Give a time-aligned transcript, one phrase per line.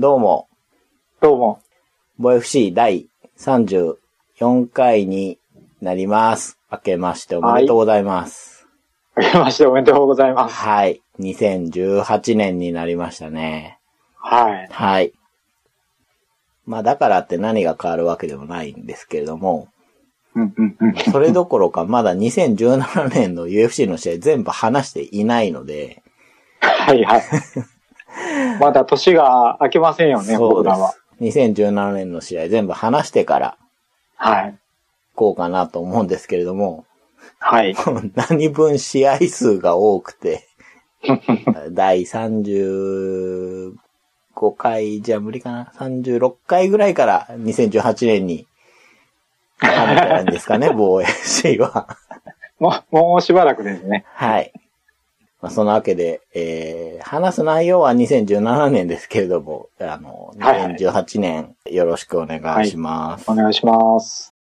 [0.00, 0.48] どうも、
[1.20, 1.60] どうも。
[2.20, 5.40] ボ FC 第34回に
[5.80, 6.56] なります。
[6.70, 8.68] 明けましておめでとうございます。
[9.16, 10.54] あけましておめでとうございます。
[10.54, 11.02] はい。
[11.18, 13.80] 2018年になりましたね。
[14.14, 14.68] はい。
[14.70, 15.12] はい。
[16.64, 19.66] まあだからって何が変わるわけでもないんですけれども、
[20.36, 20.94] うんうんうん。
[21.10, 26.04] それどころかまだ2017年の UFC の試合全部話していないので、
[26.60, 27.22] はいはい。
[28.60, 30.92] まだ年が明けませんよね、そうで僕らは。
[30.92, 31.02] す。
[31.20, 33.56] 2017年の試合全部話してから
[34.16, 34.58] はい。
[35.14, 36.84] こうかなと思うんですけれども、
[37.38, 37.74] はい。
[38.14, 40.46] 何分試合数が多くて、
[41.70, 43.72] 第35
[44.56, 48.46] 回じゃ無理かな ?36 回ぐらいから2018年に、
[49.60, 51.96] あるからんですかね、防衛 C は。
[52.58, 54.04] もう、もうしばらくですね。
[54.14, 54.52] はい。
[55.40, 63.30] まあ、そのわけで、えー、話す内容は2017年ですけれども、あの、はいはい2018年よろしくお願いします。
[63.30, 64.37] お願いします。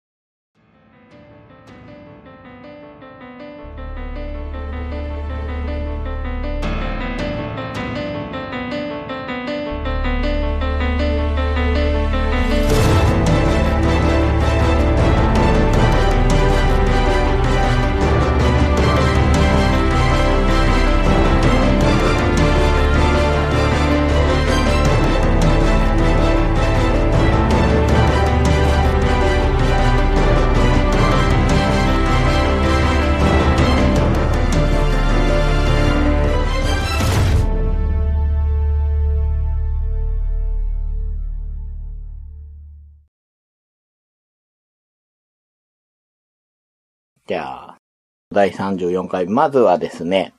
[48.31, 50.33] 第34回、まずはですね、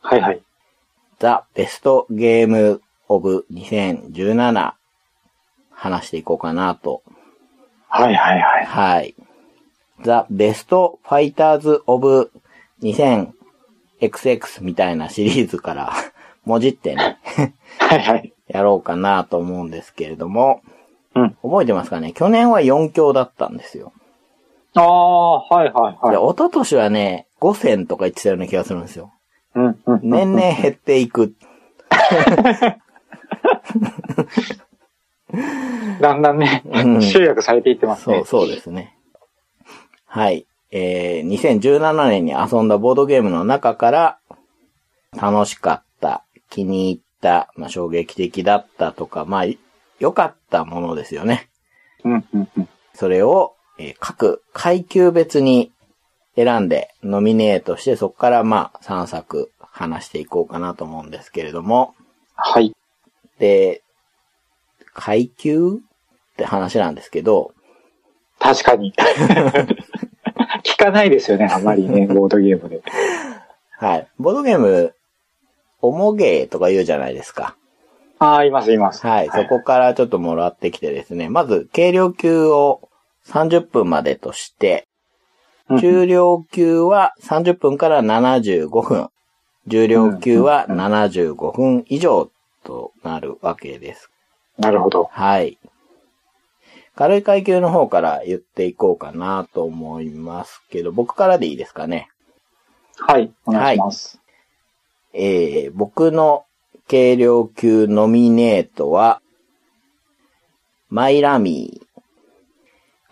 [0.00, 0.42] はいはい。
[1.18, 4.72] ザ・ベストゲームオブ2017
[5.72, 7.02] 話していこうかなと。
[7.88, 8.64] はいはいはい。
[8.64, 9.14] はい。
[10.02, 12.30] ザ・ベストファイターズオブ
[12.82, 15.92] 2000XX みたいなシリーズから
[16.44, 17.18] もじってね、
[17.78, 18.32] はいはい。
[18.46, 20.62] やろうかなと思うんですけれども、
[21.14, 21.30] うん。
[21.42, 22.12] 覚えてますかね？
[22.12, 23.92] 去年は4強だったんですよ。
[24.74, 26.16] ああ、はいはいで、はい。
[26.16, 29.12] 一昨年はね、5000とか言ってたような気がするんですよ。
[29.54, 30.00] うんうん。
[30.02, 31.34] 年々減っていく。
[36.00, 38.26] だんだんねうん、集約されていってますねそう、。
[38.26, 38.96] そうですね。
[40.06, 40.46] はい。
[40.72, 44.18] えー、2017年に遊んだボードゲームの中から、
[45.16, 49.44] 楽しかった、気に入った、まあ、衝撃的だったとか、まあ、
[49.98, 51.48] 良かったものですよね。
[52.04, 52.68] うんうんうん。
[52.94, 55.72] それを、えー各階級別に
[56.36, 61.94] 選んで、ノミネートして、そこからまあ、3作話していこうかなと思うんですけれども、
[62.34, 62.74] はい。
[63.38, 63.82] で、
[64.94, 67.52] 階級って話なんですけど、
[68.38, 68.92] 確かに。
[70.64, 72.82] 聞かないですよね、あまりね、 ボードゲームで。
[73.78, 74.06] はい。
[74.18, 74.94] ボードゲーム、
[75.80, 77.56] おもげとか言うじゃないですか。
[78.18, 79.06] ああ、いますいます。
[79.06, 79.30] はい。
[79.30, 81.30] そこからちょっともらってきてですね。
[81.30, 82.89] まず、軽量級を
[83.30, 84.86] 30分までとして、
[85.68, 89.08] うん中量級は30分から75分。
[89.68, 92.28] 重量級は75分以上
[92.64, 94.10] となるわけです。
[94.58, 95.04] なるほど。
[95.04, 95.58] はい。
[96.96, 102.08] 軽い階級の方から言っていこうかなと思いますけど、僕からでいいですかね？
[102.98, 104.20] はい、お願いします。
[105.12, 106.44] えー、僕の
[106.90, 109.22] 軽量級ノミネートは、
[110.88, 111.86] マイラミー、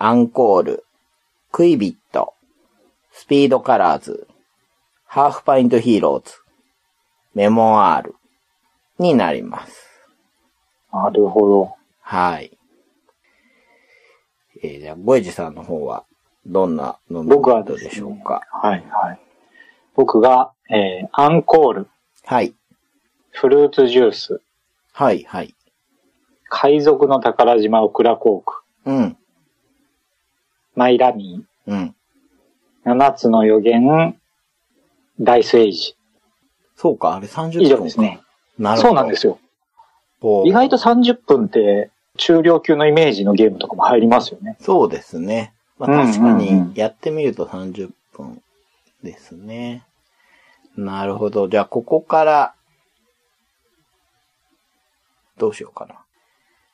[0.01, 0.85] アンコール、
[1.51, 2.35] クイビット、
[3.13, 4.29] スピードカラーズ、
[5.05, 6.35] ハーフパイントヒーローズ、
[7.35, 8.15] メモアール
[8.99, 9.89] になります。
[10.93, 11.75] なるほど。
[12.01, 12.57] はい。
[14.63, 16.05] えー、じゃあ、ゴエジさんの方は、
[16.47, 18.43] どんなノミネ僕はートでしょうか？
[18.53, 19.21] はい、はい。
[19.95, 21.89] 僕が、えー、アンコール、
[22.25, 22.55] はい。
[23.31, 24.41] フルーツジュース、
[24.93, 25.55] はい、はい。
[26.49, 29.17] 海賊の宝島オクラコーク、うん、
[30.79, 31.77] マイラミうん。
[31.77, 31.93] ー、
[32.85, 34.17] 七つの予言、
[35.19, 35.97] ダイスエイジ。
[36.77, 37.59] そうか、あれ30分か。
[37.59, 38.21] 以上ですね。
[38.61, 38.89] なるほど。
[38.91, 39.41] そうなんですよ。
[40.45, 44.57] 意外と30分って、中量級のイメージのゲームとかも入りますよね。
[44.61, 45.53] そうですね。
[45.79, 48.41] まあうんうんうん確かに、やってみると30分
[49.03, 49.85] ですね。
[50.77, 51.49] なるほど。
[51.49, 52.55] じゃあ、ここから、
[55.39, 55.97] どうしようかな。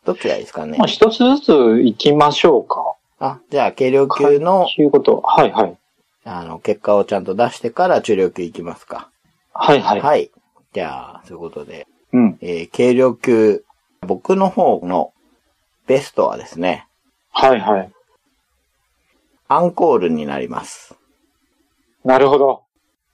[0.05, 0.87] どっちがいいですかねまあ、。
[0.87, 2.97] 一つずつ行きましょうか。
[3.27, 5.21] あ、じゃあ、軽量級の、ということ。
[5.21, 5.77] はい、はい。
[6.25, 9.11] あの、結果をちゃんと出してから中量級いきますか。
[9.53, 10.01] はい、はい。
[10.01, 10.31] はい。
[10.73, 12.39] じゃあ、そういうことで、うん。
[12.41, 13.65] えー軽量級
[14.07, 15.15] 僕の方の
[15.87, 16.87] ベストはですね、
[17.33, 17.91] はいはい。
[19.49, 20.95] アンコールになります。
[22.05, 22.65] なるほど。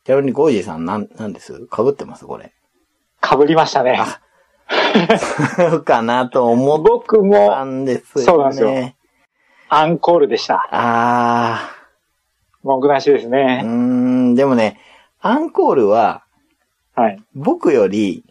[0.05, 1.69] ちなみにゴージーさんなん、なんです？
[1.73, 2.25] 被ってます？
[2.27, 2.53] これ。
[3.23, 4.01] 被りましたね。
[4.01, 4.21] あ
[5.19, 8.25] そうかなと思っ僕たもんですよね。
[8.25, 8.71] そうなんですよ
[9.73, 10.69] アンコールでした。
[10.73, 11.71] あ
[12.65, 13.63] 文句なしですね。
[13.65, 14.81] ーん、でもね、
[15.21, 16.25] アンコールは
[16.95, 17.23] はい。
[17.35, 18.25] 僕より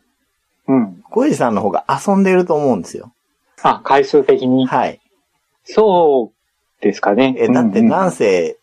[0.68, 1.02] うん。
[1.10, 3.14] ゴージーさんの方が遊んでると思うんですよ。
[3.64, 4.68] あ、回数的に。
[4.68, 5.00] はい。
[5.64, 7.36] そうですかね。
[7.38, 8.60] え、だってうんうんなんせ、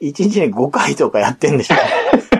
[0.00, 1.74] 1日に5回とかやってんでしょ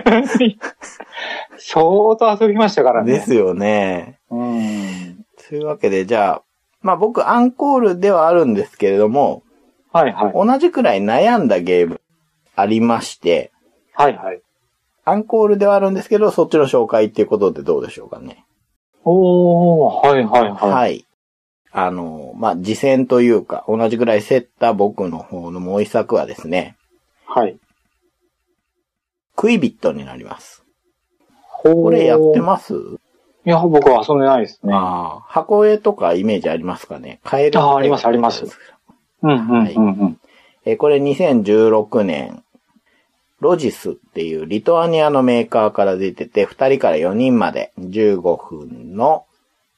[1.59, 3.11] 相当遊びましたからね。
[3.11, 4.19] ですよね。
[4.29, 5.25] うん。
[5.49, 6.43] というわけで、じゃあ、
[6.81, 9.43] まあ僕アンコールではあるんですけれども、
[9.91, 10.33] はいはい。
[10.33, 12.01] 同じくらい悩んだゲーム
[12.55, 13.51] ありまして、
[13.93, 14.41] はいはい。
[15.05, 18.45] アンコールではあるんですけど、そっちの紹介っていうことでどうでしょうかね。
[19.03, 20.71] おー、はいはいはい。
[20.71, 21.05] はい。
[21.71, 26.75] あの、まあ、次戦というか、同じくらい競った僕の方のもう一作はですね、
[27.25, 27.57] はい。
[29.35, 30.63] クイビットになります。
[31.61, 32.73] ここれやってます？
[33.47, 34.73] いや、僕は遊んでないですね。
[34.73, 37.21] ああ、箱絵とかイメージありますかね？
[37.23, 38.45] カエルあありますあります
[39.23, 40.19] うんうんうんうん。
[40.65, 42.43] えーこれ2016年、
[43.39, 49.25] ロジスっていうリトアニアのメーカーから出てて、2人から4人まで15分の、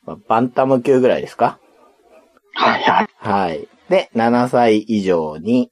[0.05, 1.59] まあバンタム級ぐらいですか？
[2.55, 3.07] はいはい。
[3.17, 3.67] はい。
[3.89, 5.69] で、7歳以上に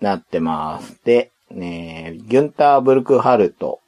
[0.00, 1.00] なってます。
[1.04, 3.78] で、ね、ギュンター・ブルクハルト、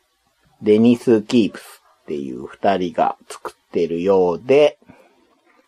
[0.62, 1.77] デニス・キープス
[2.08, 4.78] っていう二人が作ってるようで、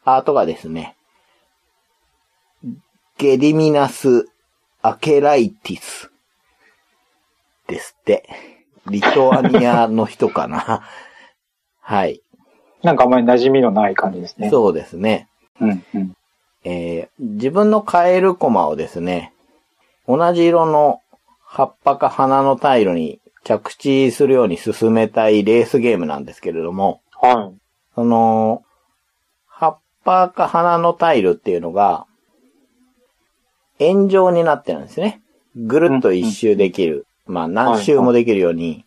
[0.06, 0.96] アートがですね、
[3.18, 4.26] ゲディミナス・
[4.80, 6.10] アケライティス
[7.68, 8.26] ですって。
[8.86, 10.82] リトアニアの人かな。
[11.82, 12.22] はい。
[12.82, 14.48] なんかあんまり馴染みのない感じですね。
[14.48, 15.28] そうですね。
[15.60, 16.16] うんうん。
[16.64, 19.34] えー自分のカエルコマをですね、
[20.08, 21.02] 同じ色の
[21.44, 27.58] 葉っぱか花のタイルに着地するように進めたいレースゲームなんですけれども、はい。
[27.94, 28.62] その、
[29.46, 32.06] 葉っぱか花のタイルっていうのが、
[33.78, 35.22] 円状になってるんですね。
[35.56, 37.06] ぐるっと一周できる。
[37.26, 38.84] まあ何周もできるように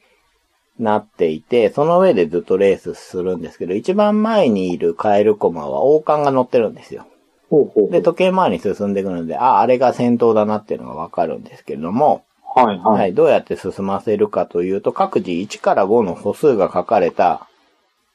[0.80, 7.06] なっていて、その上でずっとレースするんですけど、一番前にいるカエルコマは王冠が乗ってるんですよ。
[7.50, 7.92] ほうほう。
[7.92, 12.24] で、時計回りに進んでいくので、あ、あれが先頭だなっていうのがわかるんですけれども、
[12.56, 13.00] はいはい。
[13.02, 17.48] はい、どうやって進ませるかというと、各自1から5の歩数が書かれた、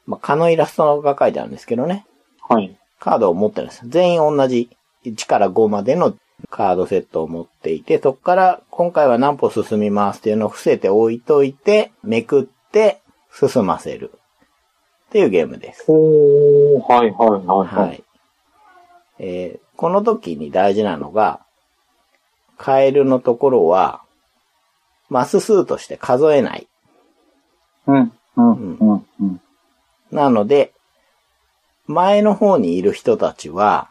[0.07, 2.07] まあ、蚊のイラストが書いてあるんですけどね、
[2.49, 2.77] はい。
[2.99, 3.83] カードを持ってるんです。
[3.89, 4.71] 全員同じ
[5.05, 6.15] 1から5までの
[6.51, 13.01] カードセットを持っていて、そこから今回は何歩進みますっていうのを伏せて置いといて、めくって
[13.33, 14.13] 進ませる
[15.09, 15.85] っていうゲームです。
[15.87, 17.47] ほー、はいはいはい。
[17.47, 17.97] ははい。
[17.97, 18.05] い。
[19.19, 21.39] えーこの時に大事なのが、
[22.57, 24.03] カエルのところは、
[25.09, 26.67] マス数として数えない。
[27.87, 29.41] うん、うん、うん、うん。
[30.11, 30.73] なので、
[31.87, 33.89] 前の方にいる人たちは、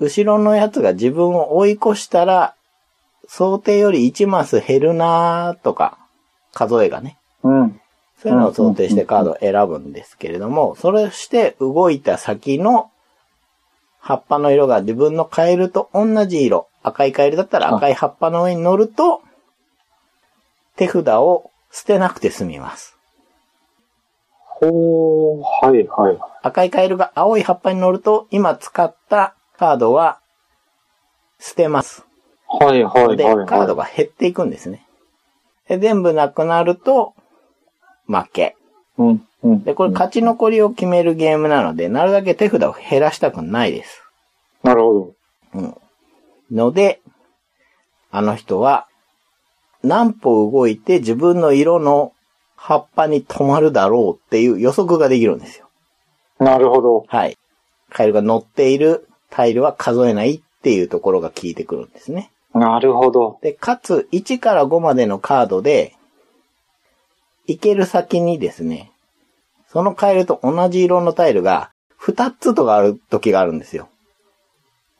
[0.00, 2.54] 後ろのやつが自分を追い越したら、
[3.26, 5.98] 想定より1マス減るなーとか、
[6.52, 7.18] 数えがね。
[7.42, 7.80] うん。
[8.22, 12.90] そういうのを想定してカードを選ぶんですけれども、それして動いた先の
[14.00, 16.68] 葉っぱの色が自分のカエルと同じ色。
[16.82, 19.22] 赤いカエルだったら赤い葉っぱの上に乗ると、
[20.78, 22.96] 手札を捨てなくて済みます。
[24.38, 26.18] ほー、はいはい。
[26.42, 30.20] 赤いカエルが青い葉っぱに乗ると、今使ったカードは
[31.40, 32.06] 捨てます。
[32.46, 33.46] はいはいで、はいはい。
[33.46, 34.86] カードが減っていくんですね。
[35.68, 37.14] で、全部なくなると、
[38.06, 38.56] 負け。
[38.96, 39.64] うん、うん。
[39.64, 44.02] で、これ勝ち残りを決めるゲームなので、なるだけ手札を減らしたくないです。
[44.62, 45.14] なるほど。
[45.54, 45.76] うん。
[46.50, 47.00] ので、
[48.10, 48.87] あの人は、
[49.82, 52.12] 何歩動いて自分の色の
[52.56, 55.68] 葉っぱに止まるだろうっていう予測ができるんですよ。
[56.38, 57.04] なるほど。
[57.08, 57.36] はい。
[57.90, 62.30] カエルが乗っているタイルは数えないっていうところが効いてくるんですね。
[62.54, 63.38] なるほど。
[63.42, 65.94] で、かつ、1から5までのカードで、
[67.46, 68.90] 行ける先にですね、
[69.68, 71.70] そのカエルと同じ色のタイルが
[72.00, 73.88] 2つとかある時があるんですよ。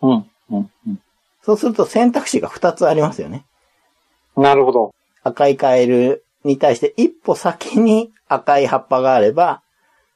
[0.00, 1.00] うん、うん、うん。
[1.42, 3.44] そうすると選択肢が2つありますよね。
[4.38, 4.94] なるほど。
[5.22, 9.62] 赤いカエルに対して一歩先に赤い葉っぱがあれば、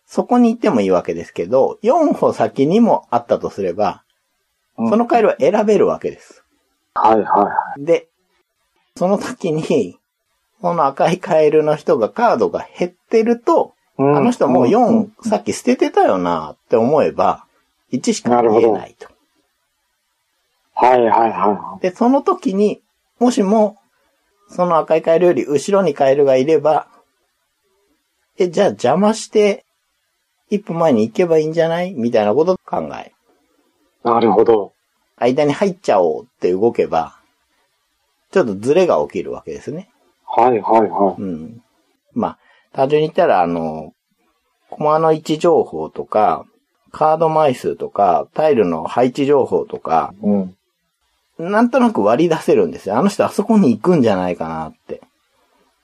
[0.06, 4.04] そこに行ってもいいわけですけど、4歩先にもあったとすれば、
[4.78, 6.42] うんそのカエルは選べるわけです。
[6.94, 8.08] はいはで、
[8.96, 9.98] その時に、
[10.60, 14.02] その赤いカエルの人がカードが減ってると、い。
[14.02, 17.44] うんあの人もううん4さっき捨ててたよなって思えば、
[17.92, 19.08] 1しか見えないと。
[20.74, 22.82] はいはいはで、その時に、
[23.18, 23.78] もしも、
[24.54, 26.86] その赤いカエルより後ろにカエルがいれば、
[28.38, 29.64] え、じゃあ邪魔して、
[30.50, 31.94] 一歩前に行けばいいんじゃない？
[31.94, 33.12] みたいなことを考え。
[34.04, 34.08] い。
[34.08, 34.72] なるほど。
[35.16, 37.16] 間に入っちゃおうって動けば、
[38.30, 39.90] ちょっとズレが起きるわけですね。
[40.26, 41.62] はいはいはうん。
[42.12, 42.38] まあ、
[42.72, 43.92] 単純に言ったら、あの、
[44.70, 46.44] コマの位置情報とか、
[46.90, 50.26] カード枚数とか、タイルの配置情報とか、い。
[50.26, 50.56] うん。
[51.50, 52.96] なんとなく割り出せるんですよ。
[52.96, 55.00] あの人あそこに行くんじゃないかなって。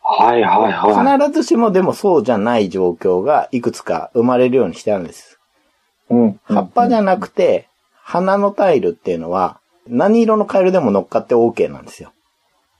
[0.02, 1.18] はいはいはい。
[1.20, 5.38] 必ずしもでもそうじゃない状況がいくつか生まれるようにしてあるんです。
[6.10, 6.40] うん。
[6.44, 7.68] 葉っぱじゃなくて、
[8.02, 12.12] 花のタイルっていうのは、何色のカエルでも乗っかって OK なんですよ。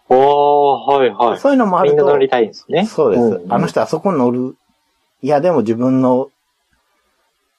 [0.08, 1.38] おー、はいはい。
[1.38, 2.86] そういうのもあるとみんな乗、りたいんですね。
[2.86, 3.46] そうです。
[3.46, 4.56] んあの人あそこに乗る。
[5.20, 6.30] いや、でも自分の、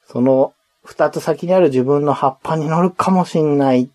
[0.06, 3.88] その、二つ先にある自分の葉っぱに乗るかもしんない。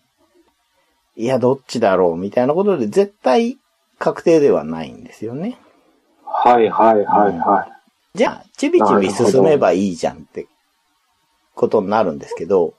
[1.16, 3.58] いや、どっちだろうみたいなことで絶対
[3.98, 5.58] 確定ではないんですよね。
[6.24, 7.66] はいはいはいは
[8.14, 8.18] い。
[8.18, 10.46] じゃあ、ちびちび進めばいいじゃんって
[11.54, 12.74] ことになるんですけど、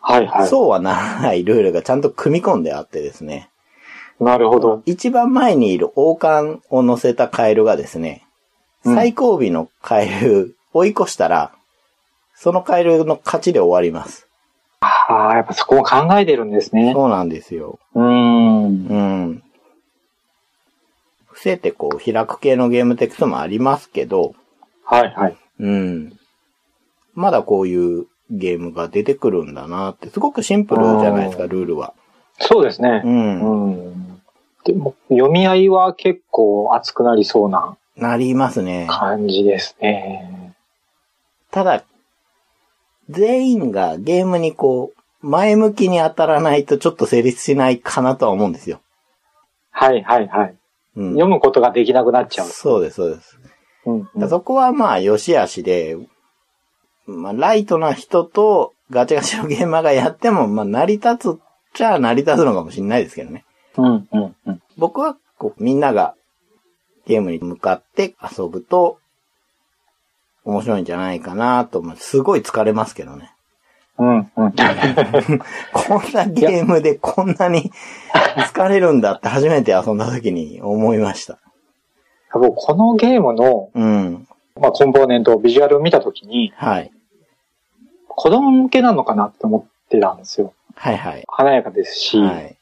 [0.00, 0.48] はいはい。
[0.48, 3.50] そうはならないルールがちゃんと組み込んであってですね、
[4.20, 4.82] なるほど。
[4.84, 8.26] 一番前にいる王冠を乗せたカエルがですね、
[8.84, 11.52] うん最後尾のカエル追い越したら、
[12.34, 14.26] そのカエルの勝ちで終わります。
[14.80, 16.92] ああ、やっぱそこも考えてるんですね。
[16.94, 17.78] そうなんですよ。
[17.94, 18.06] うーん。
[18.06, 18.96] う
[19.32, 19.42] ん。
[21.26, 24.34] 伏せてこう開く系のゲームテクストもありますけど、
[24.84, 25.36] はいはい。
[25.60, 26.18] うん。
[27.14, 31.92] まだこういうゲームが出てくるんだなって、すごくシンプルじゃないですか、ルールは。
[32.38, 33.08] そうですねう。。
[33.08, 34.22] うんん。
[34.64, 38.86] でも、読み合いは結構熱くなりそうななりますね。
[38.88, 40.54] 感じですね。
[41.50, 41.82] ただ、
[43.10, 48.80] 全員がゲームにこう、前向きに当たらないとちょっと成立しないかなとは思うんですよ。
[49.70, 50.54] はいはいはい。
[50.96, 51.08] うん。
[51.10, 52.48] 読むことができなくなっちゃう。
[52.48, 53.38] そうです、そうです。
[53.86, 55.96] うんうんそこはまあ、良し悪しで、
[57.06, 61.38] まあ、ライトな人とガチガチのゲーマーがやっても、まあ、成り立つっ
[61.74, 63.44] ちゃ成り立つのかもしれないですけどね。
[63.76, 64.62] うんうんうん。
[64.76, 66.14] 僕は、こう、みんなが
[67.06, 68.98] ゲームに向かって遊ぶと、
[70.44, 71.96] 面白いんじゃないかなと思う。
[71.96, 73.32] すごい疲れますけどね。
[73.98, 74.26] うんうん。
[75.72, 77.70] こんなゲームでこんなに
[78.36, 81.38] 疲れるんだって初めて遊んだ時に思いました。
[82.32, 84.26] 僕このゲームの、うん。
[84.58, 86.90] まあ、コンポーネント、ビジュアルを見たときに、はい。
[88.08, 90.52] 子供向けなのかなって思ってたんですよ。
[90.74, 91.24] はいはい。
[91.28, 92.56] 華やかですし、はい。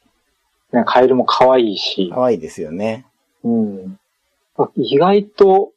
[0.73, 3.05] ねカエルも可愛いし、可愛いですよね。
[3.43, 3.99] うん、
[4.75, 5.71] 意外と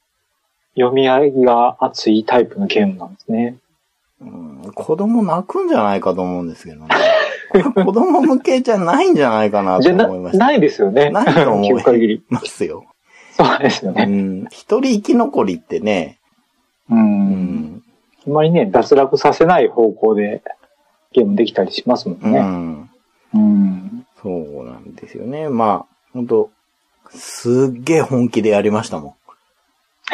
[0.75, 3.57] 読み合いが熱いタイプのゲームなんですね。
[4.21, 6.89] うん、子供泣くんじゃないかと思うんですけどね。
[7.75, 10.47] 子供向けじゃないんじゃないかなと思いました。
[10.47, 11.11] ないですよね。
[11.11, 12.23] ないと思う 記憶限り。
[12.29, 12.85] ますよ。
[13.33, 14.05] そうですようね。
[14.07, 14.47] ん。
[14.51, 16.19] 一人生き残りってね、
[16.91, 16.95] う。
[16.95, 17.83] うんん。
[18.27, 20.43] あんまりね、脱落させない方向で
[21.13, 22.41] ゲームできたりしますもんうね。
[22.41, 22.91] ん。
[23.35, 24.07] うん。
[24.23, 25.49] そうなんですよね。
[25.49, 26.51] まあ、本当
[27.11, 29.15] すっげえ本気でやりましたもん。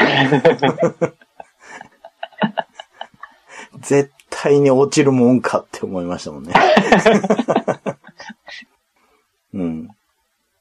[3.81, 6.53] 絶対に落ちるもんかって思いましたもんね。
[9.55, 9.89] うん。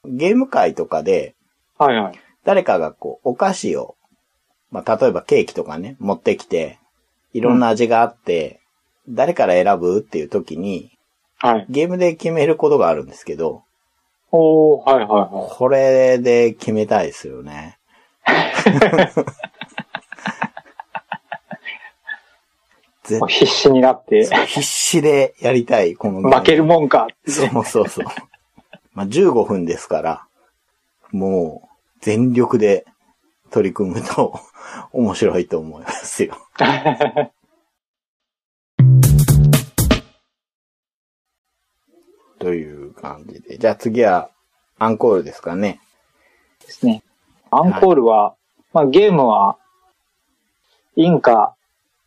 [0.05, 1.35] ゲーム会とかで、
[1.77, 2.19] はいはい。
[2.43, 3.95] 誰かがこう、お菓子を、
[4.71, 6.79] まあ、例えばケーキとかね、持ってきて、
[7.33, 8.61] いろんな味があって、
[9.09, 10.91] 誰から選ぶっていう時に、
[11.39, 11.65] はい。
[11.69, 13.63] ゲームで決めることがあるんですけど、
[14.31, 17.76] おー、はいはいはこれで決めたいですよね。
[23.03, 23.27] 絶い。
[23.29, 27.07] 必死になって、必死でやりたい、このゲーム負けるもんか。
[27.25, 28.05] そうそうそう。
[28.93, 30.27] まあ、15分ですから、
[31.11, 31.67] もう、
[32.01, 32.85] 全力で
[33.49, 34.39] 取り組むと
[34.91, 36.37] 面白いと思いますよ。
[42.39, 43.57] という感じで。
[43.57, 44.29] じゃあ次は、
[44.77, 45.79] アンコールですかね。
[46.59, 47.01] ですね。
[47.49, 48.35] アンコールは、
[48.73, 49.57] まあゲームは、
[50.95, 51.55] インカ・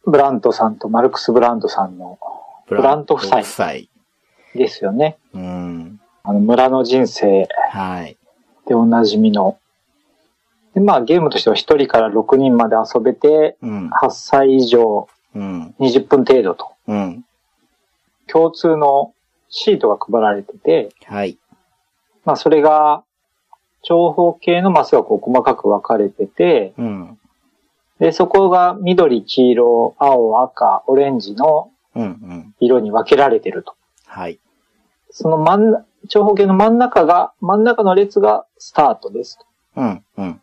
[0.05, 2.19] ブラントさんとマルクス・ブラントさんの
[2.69, 3.43] ブラント夫妻。
[4.55, 5.17] ですよね。
[5.33, 6.00] うん。
[6.23, 8.17] あの村の人生はい。
[8.67, 9.59] でおなじみの。
[10.75, 13.90] でまあゲームとしては1人から6人まで遊べて、うん。
[13.90, 15.75] 8歳以上うん。
[15.79, 17.25] 20分程度と、うん。
[18.26, 19.12] 共通の
[19.49, 21.38] シートが配られてて、はい。
[22.25, 23.05] まあそれが、
[23.82, 27.18] 長方形のマスがこう細かく分かれてて、うん。
[27.99, 32.54] で、そこが緑、黄色、青、赤、オレンジのうんうん。
[32.60, 33.75] 色に分けられてると。
[34.06, 34.38] はい。
[35.10, 39.46] その真ん、長方形の真ん中が、真ん中の列がスタートですと。
[39.76, 40.40] うんうん。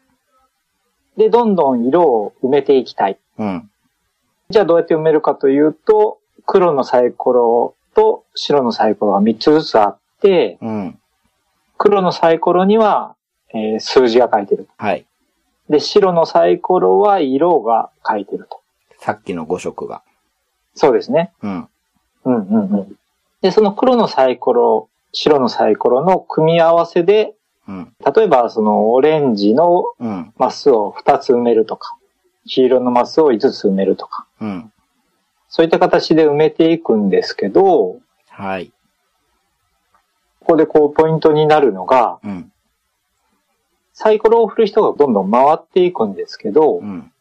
[1.17, 3.17] で、どんどん色を埋めていきたい。
[3.37, 3.69] うん。
[4.49, 10.99] じゃあどうやって埋めるかというと、黒のサイコロと白のサイコロが3つずつあって、うん。
[11.77, 13.15] 黒のサイコロには、
[13.53, 14.67] えー数字が書いてる。
[14.77, 15.05] はい。
[15.69, 18.61] で、白のサイコロは色が書いてると。
[18.99, 20.01] さっきの5色が。
[20.75, 21.31] そうですね。
[21.43, 21.67] うん。
[22.25, 22.97] うんうんうん。
[23.41, 27.33] で、その黒のサイコロ、白のサイコロの組み合わせで、
[27.67, 27.93] うん。
[28.15, 30.33] 例えばそのオレンジのうん。
[30.37, 31.95] マスを2つ埋めるとか、
[32.45, 34.71] 黄色のマスを5つ埋めるとか、うん。
[35.49, 37.99] そういった形で埋めていくんですけど、こ
[38.29, 38.71] はい。
[40.45, 42.51] こでこうポイントになるのが、うん。
[43.99, 47.11] サイコロを振る人がどんどん回っていくんですけどう、ん。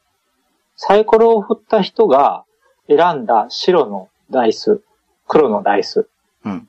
[0.77, 2.45] サイコロを振った人が
[2.87, 4.83] 選んだ白のダイス、
[5.27, 6.07] 黒のダイス
[6.45, 6.59] うん。
[6.59, 6.63] っ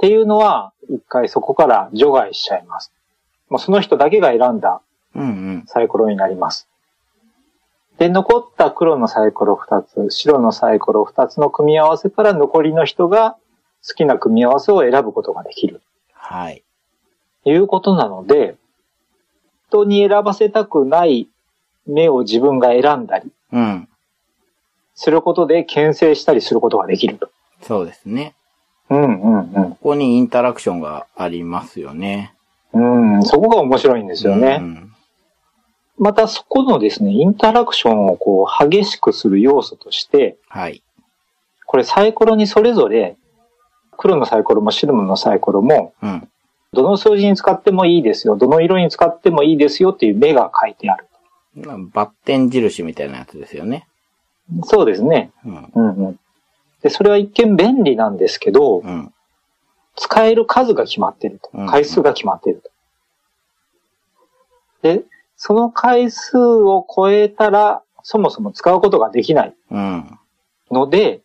[0.00, 2.92] ていうのは、一回そこから除外しちゃいます。
[3.48, 4.80] もうその人だけが選んだ
[5.14, 5.22] うん。
[5.22, 5.64] うん。
[5.68, 6.66] サイコロになります。
[7.98, 13.36] で、残った黒のサイコロ2つ、白のサイコロ2つの組み合わせから残りの人が
[13.86, 15.80] 好きな組み合わせを選ぶことができる。
[16.12, 16.64] はい。
[17.44, 18.56] ということなので、
[19.74, 21.28] 人に選ばせたくない
[21.86, 23.88] 目を自分が選んだりうん。
[24.94, 27.28] することで牽制したりすることができると。
[27.62, 28.34] そうですね。
[28.90, 32.34] うんうんここにインタラクションがありますよね。
[32.72, 33.16] うん。
[33.16, 34.58] うん、そこが面白いんですよね。
[34.60, 34.92] うん。
[35.98, 40.82] またそこのですね、インタラクションをこう激しくする要素として、はい。
[41.66, 43.16] これサイコロにそれぞれ、
[43.96, 46.28] 黒のサイコロも白のサイコロも、うん。
[46.74, 51.06] どの数字に使ってもいいですよ、どの色に使ってもいいですよっていう目が書いてある。
[51.92, 53.86] バッテン印みたいなやつですよね。
[54.64, 55.30] そうですね。
[55.44, 55.72] うん。
[55.74, 56.20] うんうん。
[56.82, 59.12] で、それは一見便利なんですけど、うん。
[59.96, 61.66] 使える数が決まってるとうん。
[61.66, 62.70] 回数が決まってると。
[64.82, 65.02] で、
[65.36, 70.18] その回数を超えたら、そもそも使うことができないうん。
[70.70, 71.20] ので、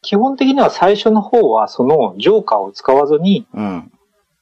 [0.00, 3.92] 基本的には最初の方はそのジョーカーを使わずにうん。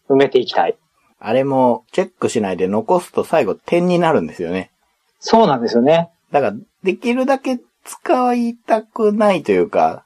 [0.09, 0.77] 埋めていきたい。
[1.19, 4.71] あれもチェックしないで残すと最後点になるんですよね。
[5.21, 6.11] そうなんですよね。
[6.33, 10.05] だから、できるだけ使いたくないというか、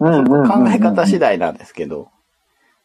[0.00, 2.08] うんうんうんうん考え方次第なんですけど、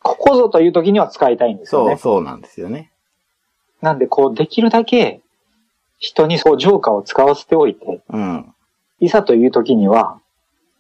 [0.02, 1.98] ここぞという時には使いたいんですよそう、ね。
[1.98, 2.92] そうなんですよね。
[3.82, 5.22] なんでこうできるだけ
[6.00, 8.54] 人にそうジョーカーを使わせておいて、うん。
[9.00, 10.20] いざという時には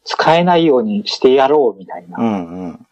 [0.03, 2.17] 使えないようにしてやろうみたいな。
[2.17, 2.87] うんうん。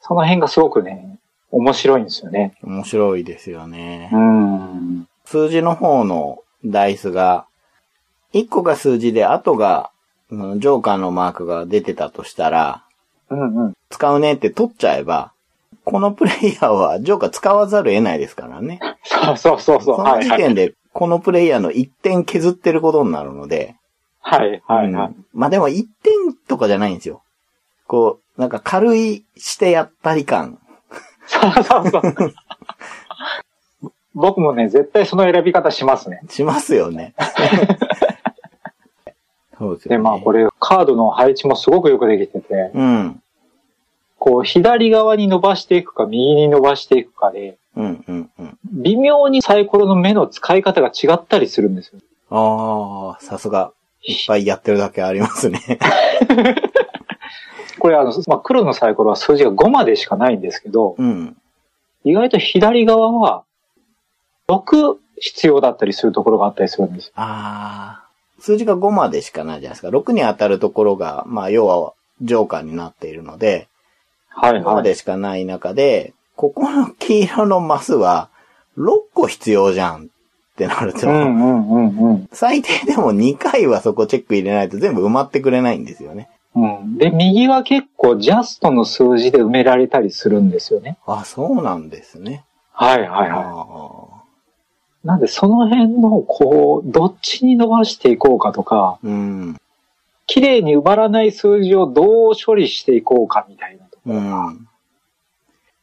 [0.00, 1.18] その辺がすごくね、
[1.50, 2.54] 面白いんですよね。
[2.62, 4.16] 面白いですよねう。
[4.16, 5.08] ん。
[5.24, 7.46] 数字の方のダイスが、
[8.34, 9.90] 1個が数字で、後が、
[10.28, 12.82] うんジョーカーのマークが出てたとしたら、
[13.30, 13.74] うんうん。
[13.90, 15.32] 使うねって取っちゃえば、
[15.84, 18.80] このプレイヤーはジョーカー使わざるを得ないですからね。
[19.04, 19.96] そうそうそうそう。
[19.96, 20.20] その。
[20.20, 23.76] 時点で、このプレイヤーの1点削ってることになるので、
[24.20, 25.06] はいはいはい。
[25.08, 27.22] うんまあでも1点とかじゃないんですよ。
[27.86, 30.58] こう、なんか軽いしてやったり感。
[31.26, 32.14] そうそうそう。
[34.14, 36.20] 僕もね、絶対その選び方しますね。
[36.30, 37.14] しますよね。
[39.58, 40.02] そうですよで、ね。
[40.02, 43.22] まあこれ、カードの配置もすごくよくできてて、うん。
[44.18, 48.58] こう、左側に伸ばしていくか、右に伸ばしていくかで、うん、うん、うん。
[48.72, 52.00] 微妙にサイコロの目の使い方が違ったりするんですよ。
[52.30, 53.72] ああ、さすが。
[54.02, 55.60] いっぱいやってるだけありますね。
[57.78, 61.36] これあの、まあ、黒のサイコロは数字が5までしかないんですけど、うん。
[62.04, 63.44] 意外と左側は
[64.48, 67.12] 6必要だったりするところがあったりするんですよ。
[67.16, 68.08] ああ、
[68.40, 69.88] 数字が5までしかないじゃないですか。
[69.88, 73.68] 6に当たるところが、まあ、要は、ジョーカーになっているので、
[74.36, 74.82] 5まはいはい。
[74.84, 78.28] でしかない中で、ここの黄色のマスは、
[78.78, 80.06] 6個必要じゃんっ
[80.56, 81.00] てなると。
[82.32, 86.28] 最低でも2回はそこチェック入れないと全部埋まってくれないんですよね。
[86.56, 90.96] うん、で、右は結構ジャストの数字で埋められたりするんですよね。
[91.06, 92.44] あ、そうなんですね。
[92.72, 94.22] はいはいあはあ
[95.04, 95.06] い。
[95.06, 99.56] なんでその辺の、こう、どっちに伸ばしていこうかとか、うん。
[100.26, 104.68] 綺麗に埋まらない数字をどう処理していこうかみたいなとこうろが、ん。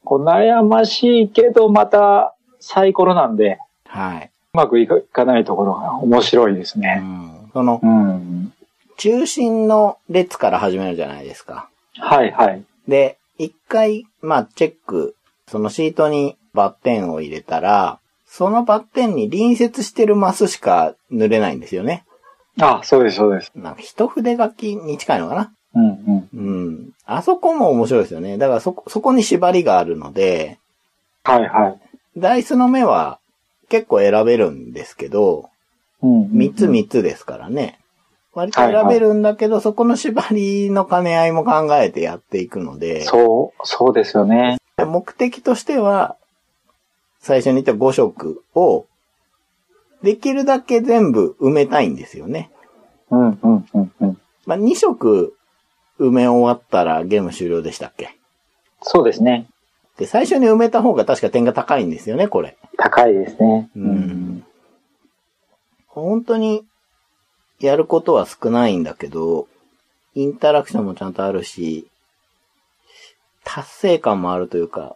[0.03, 4.31] こう悩ましいけどまたサイコロなんで、はい。
[4.53, 6.95] うまくいかないところが面白いですうね。
[6.95, 7.49] ん。
[7.53, 8.53] そのう、ん。
[8.97, 11.69] 中心の列から始めるじゃないですか。
[11.97, 12.63] はいはい。
[12.87, 15.15] で、一回、まあ、チェック、
[15.47, 22.03] そのシートにバッテンを入れたら、そのバッテンに隣接してるマスしか塗れないんですよね。
[22.59, 23.51] あ、そうですそうです。
[23.55, 25.51] なんか一筆書きに近いのかな？
[25.75, 26.29] うんうん。
[26.33, 26.89] うん。
[27.05, 28.37] あそこも面白いですよね。
[28.37, 30.59] だからそこ、そこに縛りがあるので、
[31.23, 31.79] はいはい。
[32.19, 33.19] ダイスの目は
[33.69, 35.49] 結構選べるんですけど、
[36.01, 37.79] うんうんうん3つ3つですからね。
[38.33, 44.57] 割と選べるんだけど、そこの縛りの兼ね合いも考えてやっていくので、そう、そうですよね。
[44.77, 46.17] 目的としては、
[47.19, 48.87] 最初に言った5色を、
[50.01, 52.51] できるだけ全部埋めたいんですよね。
[53.09, 54.17] うんうんうんうん。
[54.45, 55.37] まあ、2色
[55.99, 58.17] 埋め終わったらゲーム終了でしたっけ？
[58.81, 59.47] そうですね。
[59.97, 62.57] で、最初に埋めた方が確か点が高いんですよね、これ。
[62.77, 63.69] 高いですね。
[63.75, 64.43] うん。
[65.87, 66.65] 本当に、
[67.59, 69.47] やることは少ないんだけど、
[70.15, 71.87] インタラクションもちゃんとあるし、
[73.43, 74.95] 達成感もあるというか、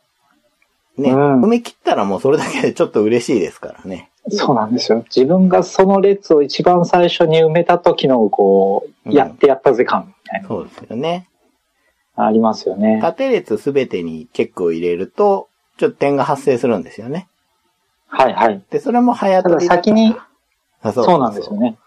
[0.97, 4.09] ね、うん埋め切ったらもうそれだけでちょっと嬉しいですからね。
[4.29, 5.03] そうなんですよ。
[5.15, 11.29] 自分がその列を一番最初に埋めた時の、こう、うんやってやったぜ感みたいな、そうですよね。
[12.15, 12.99] ありますよね。
[13.01, 17.27] 縦列すべてにチェックを入れると、ちょっと点が発生するんですよね。
[18.07, 18.61] はいはい。
[18.69, 20.15] で、それも早ただ取りから先に、
[20.81, 21.55] あそうなんですよ。
[21.57, 21.77] ね。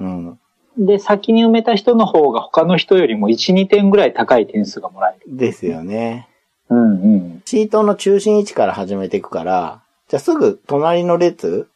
[0.00, 0.38] うん。
[0.76, 5.36] で、先に埋めた人の方が他の人よりも1、2点ぐらい高い点数がもらえる。
[5.36, 6.28] ですよね。
[6.68, 7.42] うんうん。
[7.44, 11.68] シートの中心位置から始めていくから、じゃあすぐ隣の列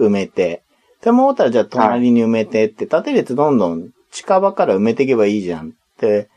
[0.00, 0.62] 埋めて、
[1.02, 6.28] でもったらじゃあ隣に埋めてって、縦列どんどん近場から埋めていけばいいじゃんって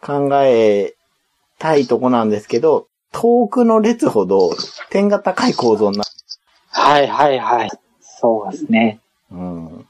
[0.00, 0.94] 考え
[1.58, 4.52] たいとこなんですけど、遠くの列ほど
[4.90, 6.10] 点が高い構造になる。
[6.70, 7.70] はいはいはい。
[8.00, 9.00] そうですね。
[9.30, 9.86] うん。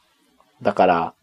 [0.63, 1.15] だから、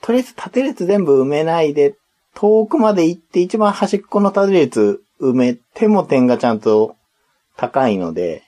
[0.00, 1.94] とりあえず縦列全部埋めないで、
[2.34, 6.96] 遠くまで行って一番端っこの縦列埋めても点がちゃんと
[7.56, 8.42] 高いので、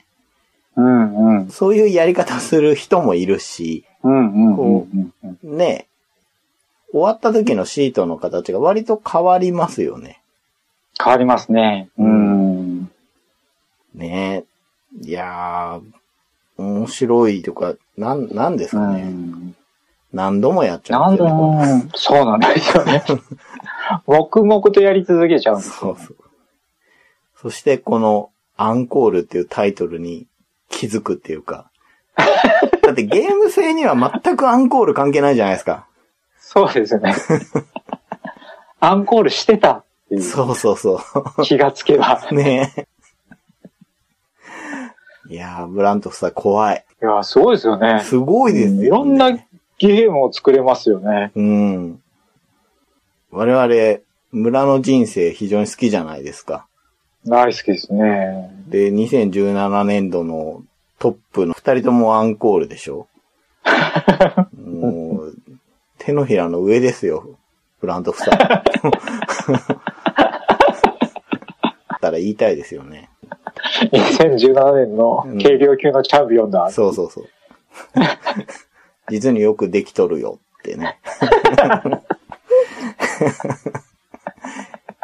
[0.77, 1.51] うんうん。
[1.51, 4.87] そういうやり方をする人もいるし、うんう。
[5.43, 5.87] ね、
[6.91, 10.23] 終わった時のシートの形が割と変わりますよね。
[11.03, 11.91] 変わりますね。
[11.99, 12.91] うん。
[13.95, 14.45] ね
[15.01, 19.03] いやー、面白いとか、なん、なんですうかね。
[19.03, 19.55] ん。
[20.13, 21.89] 何度もやっちゃうんですよね。
[21.95, 23.03] そうなんですよね。
[24.07, 25.75] 黙々とやり続けちゃうんですよ。
[25.75, 26.17] そうそう。
[27.37, 30.27] そしてこのアンコールっていうタイトルに
[30.69, 31.71] 気づくっていうか。
[32.83, 35.87] だってゲーム性には全くアンコール関係ないじゃないですか。
[36.39, 37.15] そうですよね。
[38.81, 41.03] アンコールしてたっていうそうそうそ
[41.39, 41.43] う。
[41.43, 42.21] 気がつけば。
[42.31, 42.87] ねえ。
[45.29, 46.85] いやー、ブラント夫妻怖い。
[47.03, 48.01] いや、すごいですよね。
[48.05, 48.87] すごいですよ、ね。
[48.87, 49.31] いろんな
[49.79, 51.33] ゲームを作れますよね。
[51.35, 52.03] うん。
[53.31, 54.01] 我々、
[54.33, 56.67] 村の人生非常に好きじゃないですか。
[57.27, 58.51] 大好きですね。
[58.69, 60.63] で、2017年度の
[60.99, 63.07] トップの二人ともアンコールでしょ
[64.59, 65.37] もう、
[65.99, 67.39] 手のひらの上ですよ。
[67.81, 68.37] ブラント夫妻。
[72.03, 73.09] たら言いたいですよね。
[73.93, 76.71] 2017年の軽量級のチャンピオンだ。
[76.71, 77.29] そうそうそう。
[79.09, 80.99] 実によくできとるよってね。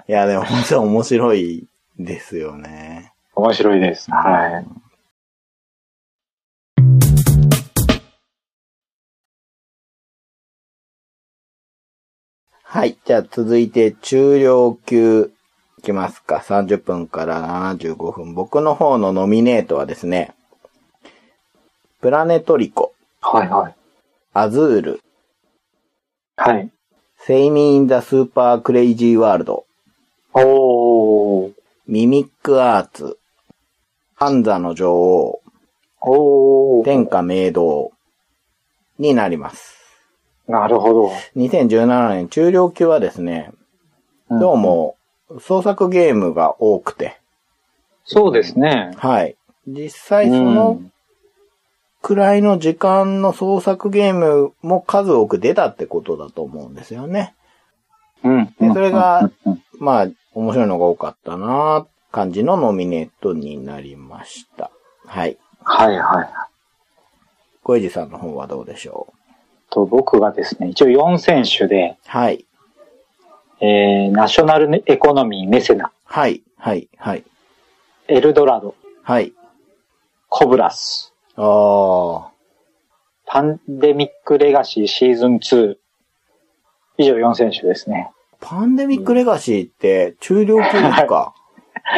[0.09, 1.69] いや、でも本当に面白い
[1.99, 3.13] ですよね。
[3.35, 4.11] 面白いです。
[4.11, 4.67] はい。
[12.63, 12.99] はい。
[13.05, 15.33] じゃあ続いて中量級
[15.79, 16.43] いきますか。
[16.45, 18.35] 30分から75分。
[18.35, 20.35] 僕の方のノミネートはですね、
[22.01, 23.75] プラネトリコ、はいはい。
[24.35, 25.01] アズール、
[26.37, 26.69] はい。
[27.17, 29.67] Save Me in the Super Crazy World、
[30.35, 31.53] おー。
[31.87, 33.17] ミミック・アーツ、
[34.17, 35.41] ハンザの女王、
[36.01, 36.85] おー。
[36.85, 37.93] 天下鳴動
[38.99, 39.79] になります。
[40.49, 41.13] なるほど。
[41.37, 43.53] 2017年中量級はですね、
[44.29, 44.98] どうも
[45.41, 47.19] 創作ゲームが多くて、
[48.05, 48.93] そうですね。
[48.97, 49.37] はい。
[49.67, 50.81] 実際その
[52.01, 57.35] くらいの時間の創作ゲームも数多く出たってことだと思うんですよね。
[58.25, 58.47] うん。
[58.59, 59.31] でそれが
[59.79, 64.71] まあ、面白いのが多かったな感じのノミネートになりました。
[65.07, 65.37] はい。
[65.63, 66.29] はいはい。
[67.63, 69.15] 小エジさんの方はどうでしょう？
[69.71, 72.47] と僕がですね、一応4選手で、はい。
[73.61, 76.43] えー、ナショナルエコノミーメセナ、はい。
[76.57, 76.89] はい。
[76.97, 77.25] はい。
[78.09, 79.33] エルドラド、はい。
[80.29, 82.31] コブラス、ああ。
[83.27, 85.77] パンデミックレガシーシーズン2。
[86.99, 88.11] 以上4選手ですね。
[88.41, 91.35] パンデミックレガシーって中量級ですか、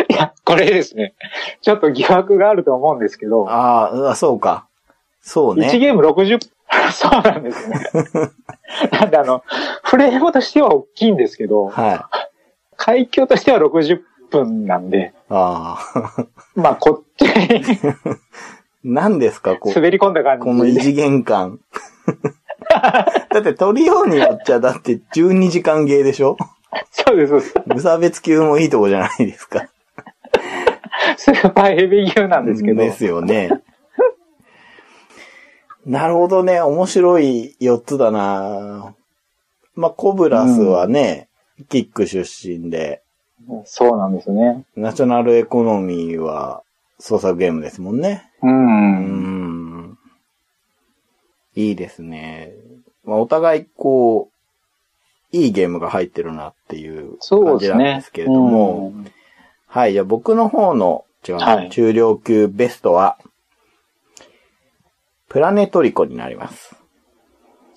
[0.09, 1.15] いや、これですね。
[1.63, 4.67] ちょっと疑惑があると思うんですけど、あーあ、そうか。
[5.23, 5.79] そう1ね。
[5.79, 6.39] ゲーム60
[6.93, 7.81] そうなんですね。
[8.93, 9.43] なんであの、
[9.83, 12.01] フレームとしては大きいんですけど、はい。
[12.77, 16.27] 海峡としては60分なんで、あ あ。
[16.55, 17.79] まあこっちに
[18.85, 21.59] 何ですか、こう、滑り込んだ感じこの異次元感。
[23.31, 26.37] だって取りようによっちゃだって12時間ゲーでしょ？
[26.93, 27.55] そうですそうです。
[27.67, 29.67] 無差別級もいいとこじゃないですか。
[31.17, 32.81] スーパーヘビー級なんですけど。
[32.83, 33.51] ですよね。
[35.91, 36.61] なるほどね。
[36.61, 38.95] 面白い4つだな
[39.75, 41.29] まあ、コブラスはね、
[41.69, 43.03] キック出身で、
[43.65, 44.65] そうなんですね。
[44.77, 46.63] ナショナルエコノミーは
[47.01, 48.31] 創作ゲームですもんね。
[48.41, 48.47] う。
[48.47, 49.99] うんん。
[51.57, 52.53] いいですね。
[53.05, 54.31] まあ、お互いこ
[55.33, 58.01] う、いいゲームが入ってるなっていう感じなんでね。
[58.03, 59.11] すけれども、うん
[59.67, 63.19] はい、じゃあ僕の方の、違うな、はい中量級ベストは、
[65.31, 66.75] プラネトリコになります。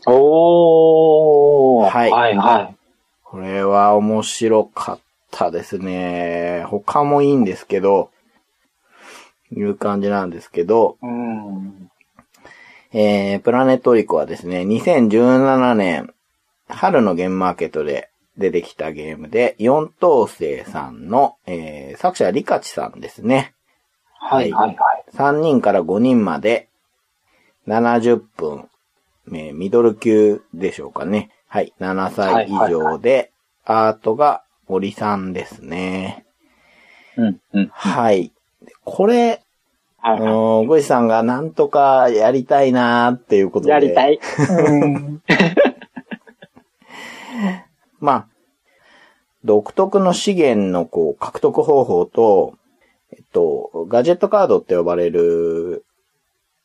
[0.07, 1.89] おー。
[1.89, 2.75] はいはいはい。
[3.23, 6.65] これは面白かったですね。
[6.67, 8.09] 他もいいんですけど、
[9.51, 11.91] いう感じなんですけど、うん。
[12.91, 16.11] えー、プラネトリコはですね、2017年、
[16.67, 23.53] 春のゲームマーケットで出てきたゲームで、四等星さんの、えー、作者リカチさんですね。
[24.19, 25.05] はいはいはい。
[25.13, 26.69] 3人から5人まで、
[27.67, 28.69] 70分、
[29.27, 31.29] えーミドル級でしょうかね。
[31.47, 33.31] はい、7歳以上で、
[33.65, 36.25] アートが森さんですね。
[37.15, 37.67] うんうん。
[37.71, 38.33] はい。
[38.83, 39.41] これ、
[40.01, 43.67] あのー、ゴイさんがなんとかやりたいなーっていうことい。
[43.67, 43.71] で。
[43.71, 44.19] やりたい。
[44.49, 45.21] うん。
[48.01, 48.27] まあ、
[49.45, 52.55] 独特の資源のこう獲得方法と、
[53.11, 55.85] えっと、ガジェットカードって呼ばれる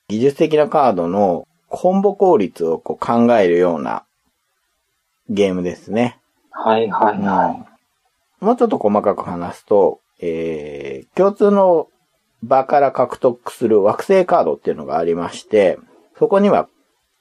[0.09, 4.05] 技術的なカードのコンボ効率をこう考えるような
[5.29, 6.19] ゲームですね。
[6.51, 7.67] はいはいは
[8.41, 11.89] もうちょっと細かく話すと、えー、共通の
[12.43, 15.79] 場から獲得する惑星カードっていうのがありまして、
[16.19, 16.69] そこには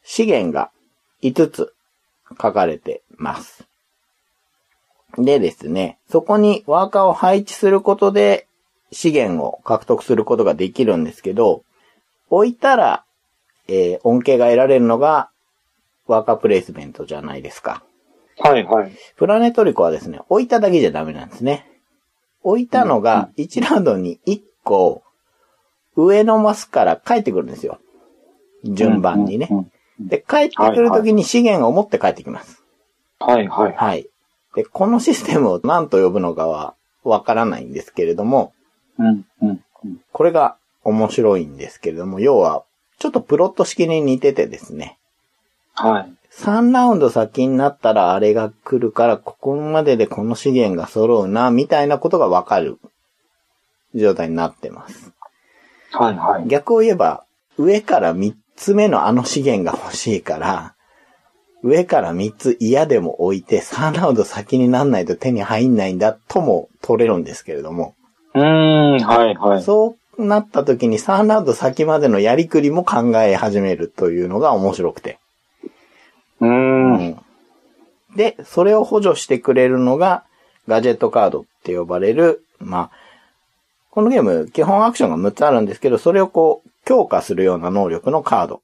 [0.03, 0.71] 資源が
[1.23, 1.73] 5つ
[2.29, 3.67] 書かれてます。
[5.17, 8.47] でですね、そこにワーカーを配置することで
[8.91, 11.63] 資源を獲得することができるんですけど、
[12.29, 13.03] 置いたら、
[13.67, 15.29] えー恩恵が得られるのが
[16.07, 17.83] ワーカープレイスメントじゃないですか。
[18.37, 18.41] い。
[18.41, 18.91] はいはい。
[19.15, 21.69] プラネトリコはですね、置いただけじゃダメなんですね。
[22.43, 25.03] 置いたのが1ラウンドに1個
[25.95, 27.79] 上のマスから帰ってくるんですよ。
[28.63, 29.55] 順番にねう。
[30.03, 30.07] ん。
[30.07, 32.63] で、帰ってくるときに資源を持って帰ってきます。
[33.19, 33.73] はいはい。
[33.73, 34.07] はい。
[34.55, 38.53] で、このシステムを何と呼ぶのかはわからないんですけれども、
[38.97, 39.61] うんうん。
[40.11, 42.63] これが面白いんですけれども、要は、
[42.97, 44.97] ちょっとプロット式に似ててですね、
[45.73, 46.13] はい。
[46.31, 52.79] 3ラウンド先になったらあれが来るから、ここまででこの資源が揃うな、みたいなことがわかる
[53.95, 55.11] 状態になってます。
[55.91, 56.47] はいはい。
[56.47, 57.25] 逆を言えば、
[57.57, 60.75] 上から3つ目のあの資源が欲しいから、
[61.63, 67.95] 上から3つ嫌でも置いて3ラウンド先になんないと手に入んないんだとも取れるんですけれども、
[68.33, 69.63] うーん、はいはい。
[69.63, 75.19] そうなった時に3ラウンド先までのやりくりも考え始めるというのが面白くて。
[76.39, 77.21] うーん。
[78.15, 80.23] で、それを補助してくれるのが、
[80.67, 82.91] ガジェットカードって呼ばれる、まあ、
[83.91, 88.61] このゲーム、基本アクションが6つあるんですけど、それをこう、強化するような能力のカード。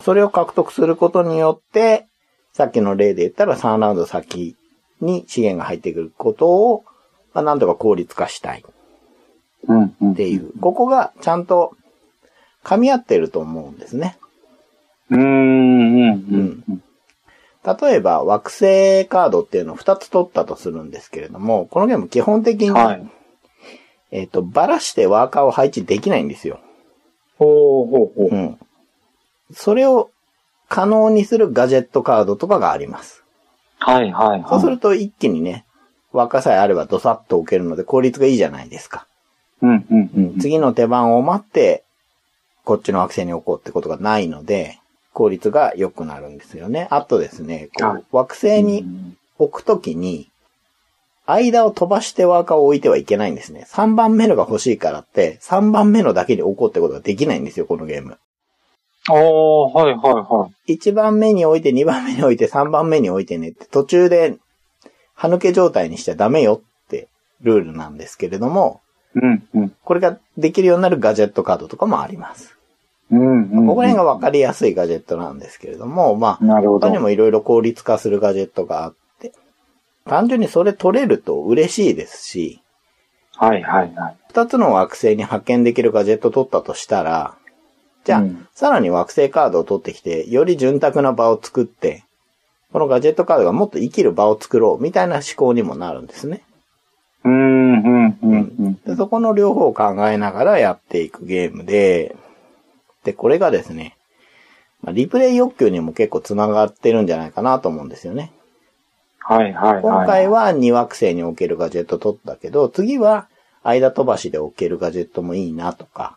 [0.00, 2.06] それを獲得することによって、
[2.52, 4.56] さっきの例で言ったら3ラウンド先
[5.00, 6.84] に資源が入ってくることを、
[7.34, 8.64] まあ、なんとか効率化したい。
[9.66, 11.76] っていう、ここがちゃんと
[12.64, 14.16] 噛み合ってると思うんですね。
[15.10, 16.82] うーん、うん、うん。
[17.64, 23.10] 例えば、惑星カードっていうのを2つ取ったとするんですけれども、このゲーム基本的に、はい。
[24.12, 26.60] えっ、と、ばらしてワーカーを配置できないんですよ。
[27.38, 28.34] ほうほうほう。
[28.34, 28.58] うん。
[29.52, 30.10] それを
[30.68, 33.24] 可能にするガジェットカードとかがあります。
[33.78, 34.44] はいはいはい。
[34.48, 35.64] そうすると一気にね、
[36.12, 39.06] ワーカーさえあればドサッと置けるので効率がいいじゃないですか。
[39.62, 40.38] うんうんうん。
[40.38, 41.84] 次の手番を待って、
[42.64, 44.78] こっちの惑星に置こうってことがないので、
[45.12, 46.88] 効率が良くなるんですよね。
[46.90, 48.84] あとですね、こはいう惑星に
[49.38, 50.28] 置くときに、
[51.26, 53.66] 間を飛ばしてワーカーを置いてはいけないんですね。
[53.68, 58.18] 3番目のが欲しいからって、3番目のだけに置こうってことができないんですよ、このゲーム。
[59.08, 60.74] おー、はいはいはい。
[60.74, 64.36] 1番目に置いて、2番目に置いて、3番目に置いてねって、途中で、
[65.14, 67.08] 歯抜け状態にしちゃダメよって
[67.42, 68.80] ルールなんですけれども、
[69.14, 69.72] うんうん。
[69.84, 72.56] これができるようになるガジェットカードとかもあります。
[73.10, 73.66] うんうん。
[73.66, 76.88] ここら辺がわかりやすいガジェットなんですけれども、まあ、なるほど。
[76.88, 79.32] 他にもいろいろ効率化するガジェットがあって、
[80.06, 82.62] 単純にそれ取れると嬉しいですし、
[83.36, 84.16] はいはいはい。
[84.28, 87.34] 二つの惑星に派遣できるガジェット取ったとしたら、
[88.04, 92.04] じゃあ、うんさらに惑星カードを取ってきて、より潤沢な場を作って、
[92.72, 96.42] このガジェットカードがもっと生きる場を作ろうみたいな思考にもなるんですね。
[97.24, 98.74] うん、うん、うん、うん。
[98.86, 102.16] でそこの両方を考えながらやっていくゲームで、
[103.04, 103.96] で、これがですね、
[104.82, 108.32] まあ、リプレイ欲求にも結構繋がってるんじゃないかなと思うんですよね。
[109.18, 109.82] はいはいはい。
[109.82, 113.28] 今回は2惑星に置けるガジェット取ったけど、次は
[113.62, 116.16] 間飛ばしで置けるガジェットもいいなとか、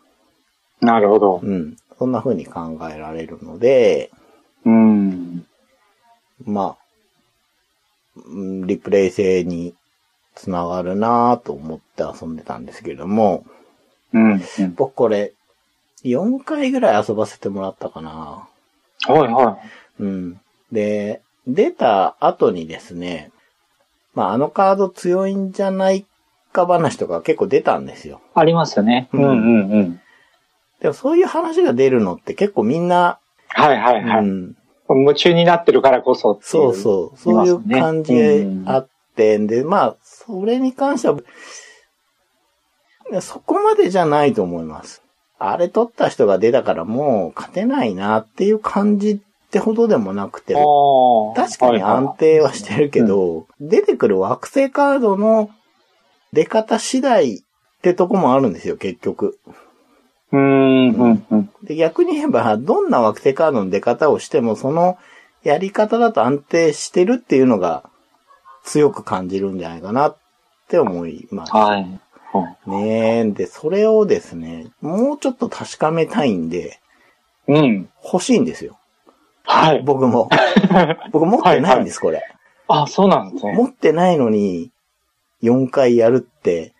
[0.80, 1.40] なるほど。
[1.42, 1.76] うん。
[1.98, 4.10] そんな風に考えられるので、
[4.64, 5.46] うん。
[6.44, 6.84] まあ、
[8.16, 9.74] うんリプレイ性に
[10.34, 13.44] つながるなぁと思って遊んでたんですけれども、
[14.12, 14.32] うん。
[14.32, 15.32] うん僕これ、
[16.04, 18.48] 4回ぐらい遊ばせてもらったかなは
[19.08, 19.58] いは
[19.98, 20.40] うん。
[20.70, 23.30] で、出た後にですね、
[24.14, 26.06] まああのカード強いんじゃない
[26.52, 28.20] か話とか結構出たんですよ。
[28.36, 28.40] い。
[28.40, 29.08] ありますよね。
[29.12, 30.00] ううんんうんうん。
[30.80, 33.18] でもそういう話が出るのって結構みんな、
[33.48, 34.24] はいはいはい。
[34.24, 34.54] うん、
[34.88, 38.14] 夢中になってるからこそっていそうそう、そういう感じ
[38.66, 41.20] ああって、んで、まあ、それに関しては、
[43.20, 45.02] そこまでじゃないと思います。
[45.38, 49.18] あれ取った人が出たからもう勝てないなっていう感じっ
[49.50, 55.50] てほどでもなくて、確かに安定はしてるけど、出てくる惑星カードの
[56.32, 57.40] 出方次第っ
[57.82, 59.38] てとこもあるんですよ、結局。
[60.32, 61.50] うん、うん、うん。
[61.62, 64.98] で、逆に言えば、どんな惑星カードの出方をしても、その
[65.44, 67.88] やり方だと安定してるっていうのが
[68.64, 70.16] 強く感じるんじゃないかなっ
[70.68, 71.52] て思います。
[71.52, 71.82] はい。
[72.32, 73.30] はいねえ。
[73.30, 76.80] で、それをですね、もうちょっと確かめたいんで、
[77.46, 77.88] うん。
[78.02, 78.78] 欲しいんですよ。
[79.44, 79.82] はい。
[79.82, 80.28] 僕も。
[81.12, 82.22] 僕持ってないんです、これ。
[82.66, 83.52] あ、そうなんですね。
[83.52, 84.70] 持ってないのに、
[85.42, 86.72] 4回やるって、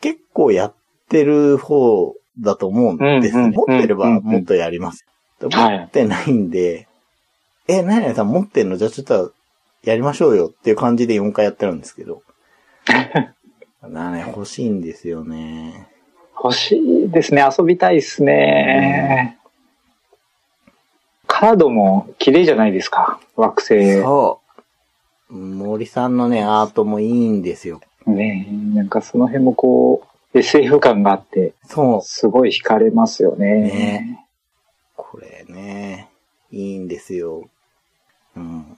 [0.00, 0.74] 結構やっ
[1.08, 3.36] てる方だと思うんです。
[3.36, 5.06] 持ってればもっとやります。
[5.40, 6.86] 持ってないんで、
[7.66, 8.76] え、何々さん持ってんの？
[8.76, 9.32] じゃあちょっと
[9.84, 12.22] やりましょうよっていう感じで4回やってるんですけど。
[13.82, 15.88] なね、欲しいんですよね。
[16.42, 17.42] 欲しいですね。
[17.58, 19.38] 遊びたいですね。
[21.26, 23.20] カードも綺麗じゃないですか。
[23.36, 24.00] 惑星。
[24.00, 24.40] そ
[25.30, 25.34] う。
[25.34, 27.80] 森さんのね、アートもいいんですよ。
[28.06, 30.02] ねなんかその辺もこ
[30.34, 32.02] う、SF 感があって、そう。
[32.02, 33.46] すごい惹かれますよね。
[33.62, 34.26] ね
[34.96, 36.10] これね、
[36.50, 37.48] いいんですよ。
[38.36, 38.76] うん。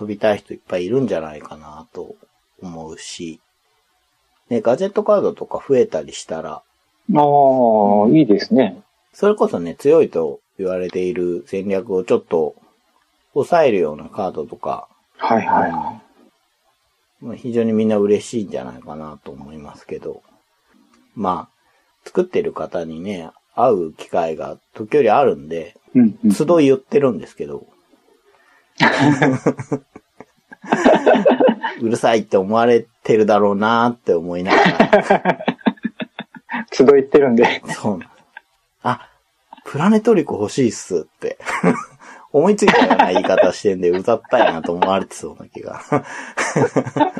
[0.00, 2.14] 遊びたい人いっぱいいるんじゃないかなと
[2.60, 3.40] 思うし。
[4.50, 6.62] ね、ガジェットカードとか増えたりしたら、あ
[7.12, 8.82] あ、いいですね。
[9.12, 12.54] それこそね、強いと言われている戦略をちょっと
[13.34, 16.00] 抑えるようなカードとか、はいはいは
[17.20, 20.22] まあ非常にみんな嬉しいんじゃないかなと思いますけど。
[21.16, 21.54] まあ、
[22.04, 25.98] 作ってる方にね、会う機会が時折あるんで、い。
[25.98, 26.34] うん、うん。
[26.34, 27.66] 都度言ってるんですけど。
[31.80, 35.44] うるさいって思われてるだろうなって思いながら。
[36.72, 37.62] 集いってるんで。
[37.68, 38.00] そう
[38.82, 39.08] あ、
[39.64, 41.38] プラネトリコ欲しいっすって。
[42.32, 45.80] 思いついたような言い方してんで、うざったいなと思われてそうな気が。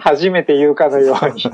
[0.00, 1.44] 初めて言うかのように。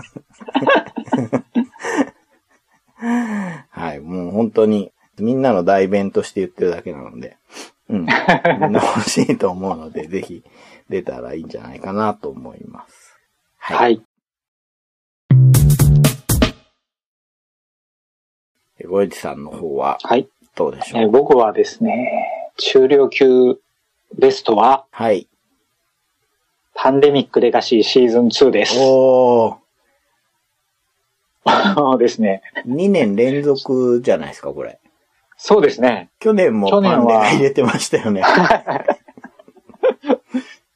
[3.70, 7.36] はい、もう本当に、みんなの代弁として言ってるだけなので、
[7.90, 8.06] うん。
[8.72, 10.44] 欲しいと思うので、ぜひ
[10.88, 13.18] 出たらいいんじゃないかなと思います。
[13.58, 13.76] はい。
[13.76, 14.02] はい。
[18.86, 20.28] ゴエジさんの方ははい。
[20.54, 23.58] どうでしょう、えー僕はですね、中量級
[24.18, 25.28] ベストは、はい。
[26.74, 28.76] パンデミックレガシーシーズン2です。
[28.78, 32.42] おー、 そうですね。
[32.66, 34.80] 2年連続じゃないですか、これ。
[35.42, 36.10] そうですね。
[36.18, 38.22] 去年も去年は入れてましたよね。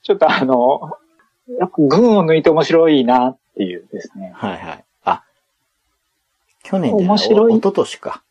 [0.03, 0.97] ちょっとあの、
[1.59, 4.33] やっぱ群を抜いて面白いなっていうですね。
[4.35, 4.85] はいはい。
[5.05, 5.23] あ、
[6.63, 8.23] 去年じゃない面白いお、おととしか。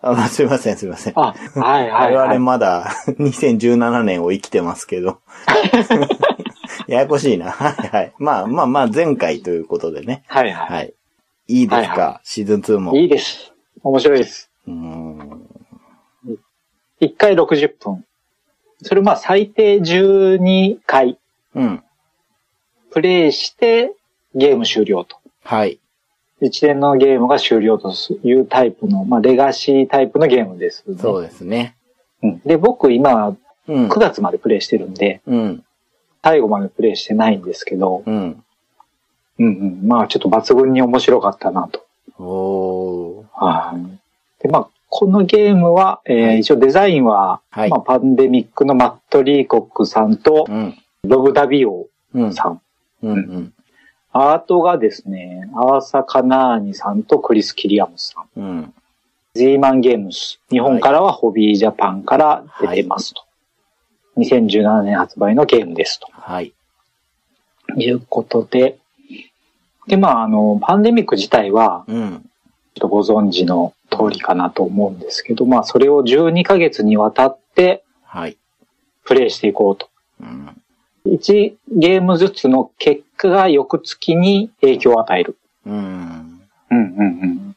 [0.00, 1.12] あ、すいませんすいません。
[1.16, 2.38] あ、はいはい、我々はい。
[2.40, 5.20] まだ 2017年を生きてますけど。
[6.88, 7.52] ややこしいな。
[7.52, 8.12] はいはい。
[8.18, 10.24] まあまあまあ前回ということでね。
[10.26, 10.92] はいははい。
[11.46, 12.96] いいですか、はいシーズン2も。
[12.96, 13.02] い。
[13.02, 13.52] いいです。
[13.84, 14.51] 面白いです。
[14.66, 15.48] うーん。
[17.00, 18.04] 1回60分。
[18.82, 21.18] それまあ最低12回
[21.54, 21.82] うん。
[22.90, 23.94] プレイして
[24.34, 25.78] ゲーム終了とはい。
[26.40, 27.92] 一連のゲームが終了と
[28.24, 30.96] いうタイプの、まあ、レガシータイプのゲームです、ね。
[30.98, 31.76] そうですね。
[32.22, 32.38] うん。
[32.40, 33.36] で、僕今、
[33.68, 33.88] うん。
[33.88, 35.64] 9月までプレイしてるんで、うん。
[36.24, 38.44] 最後までプレイしてないんですけど、うん。
[39.38, 39.80] うんうん。
[39.86, 41.86] まあ、ちょっと抜群に面白かったなと。
[42.18, 43.24] おー。
[43.32, 44.01] はい。
[44.42, 50.78] で、まあ、このゲームは、えーはい一応デザインは、はいまあ、パンデミックのマット・リーコックさんとう、ん。
[51.04, 52.34] ロブ・ダビオうん。
[52.34, 52.60] さん。
[53.02, 53.12] うん。
[53.12, 53.54] うん。
[54.12, 58.40] アートがですね、アーサ・カナーニさんとクリス・キリアムスさん。
[58.40, 58.74] うん。
[59.34, 60.40] Z マンゲームス。
[60.50, 63.22] 日本からはホビージャパンから出てますと。
[64.18, 66.08] 2017年発売のゲームですと。
[66.12, 66.52] はい。
[67.76, 68.76] いうことで。
[69.86, 72.28] で、まあ、あの、パンデミック自体は、うん。
[72.74, 78.36] ちょっとご存知の通りかなと思うんですけど、まあ、それを12ヶ月にわたってはい。
[79.04, 79.88] プレイしていこうと。
[80.20, 80.62] うん。
[81.06, 85.36] 1ゲームずつの結果が翌月に影響を与える。
[85.66, 85.74] うん。
[85.74, 87.56] うんうんうん。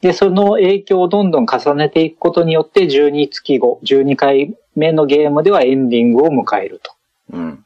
[0.00, 6.92] で、その影響をどんどん重ねていくことによって、12月後、12回目のゲームではエンディングを迎えると。
[7.32, 7.64] うん。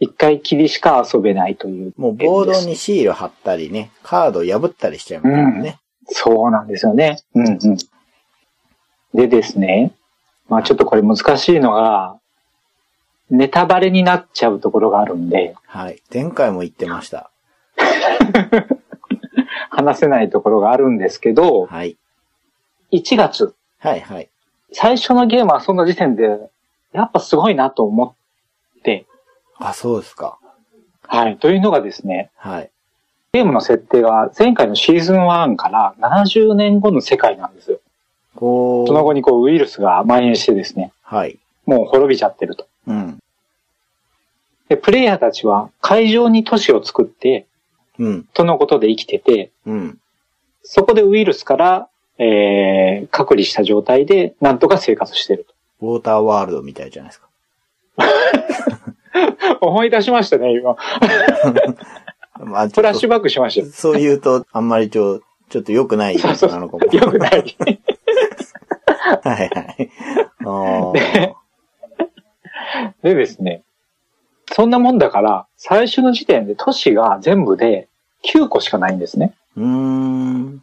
[0.00, 1.94] 一回きりしか遊べないという。
[1.96, 5.78] もうボードにシール貼ったりね、カード破ったりしちゃいますもんね。
[6.06, 7.18] そうなんですよね。
[7.34, 7.58] うんうん。
[9.14, 9.92] でですね、
[10.48, 12.18] まあちょっとこれ難しいのが、
[13.30, 16.02] ネタバレになっちゃうところがあるんで、はい。
[16.12, 17.30] 前回も言ってました。
[19.70, 21.96] 話せないところがあるんですけど、はい。
[22.92, 24.28] 1月、はいはい。
[24.72, 26.50] 最初のゲームはその時点で、
[26.92, 28.16] やっぱすごいなと思
[28.78, 29.06] って、
[29.58, 30.38] あ、そうですか。
[31.02, 31.38] はい。
[31.38, 32.70] というのがですね、はい。
[33.32, 37.80] ゲームの設定が前回のシーズン1から70年後の世界なんですよ。
[38.34, 41.38] その後にこうウイルスが蔓延してですね、はい。
[41.64, 42.66] もう滅びちゃってると。
[42.88, 43.20] うん。
[44.68, 47.46] で、プレイヤーたちは会場に都市を作って、
[48.00, 48.24] うん。
[48.34, 49.98] とのことで生きてて、うん。
[50.64, 55.46] そこでウイルスから、えー、隔離した状態でなんとか生活してる
[55.80, 57.28] ウォーターワールドみたいじゃないですか。
[59.60, 59.66] と。
[59.66, 60.76] 思い出しましたね、今。
[62.44, 63.66] まあ、フラッシュババックしました。
[63.72, 66.84] そう言うと、あんまりちょ、ちょっと良くないなのかも。
[66.84, 67.56] よくない。
[69.22, 69.90] はいはい。
[73.02, 73.62] でですね、
[74.52, 77.88] そんなもんだから、最初の時点で都市が全部で
[78.24, 79.34] 9個しかないんですね。
[79.56, 80.62] うーん。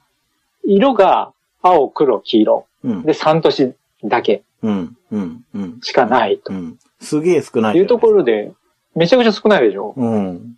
[0.63, 2.65] 色が青、黒、黄色。
[2.83, 3.03] うん。
[3.03, 3.73] で、3都市
[4.03, 4.97] だけうん。
[5.11, 5.45] うん。
[5.53, 5.79] うん。
[5.81, 6.79] しかないとうん。
[6.99, 7.77] すげえ少ない。
[7.77, 8.51] いうところで、
[8.95, 10.57] めちゃくちゃ少ないでしょうん。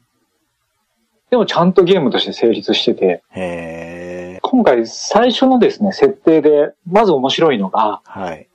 [1.30, 4.40] でもちゃんとゲームとして成立してて。
[4.42, 8.48] 今回最初のですね、設定で、まず面白いのが、はい。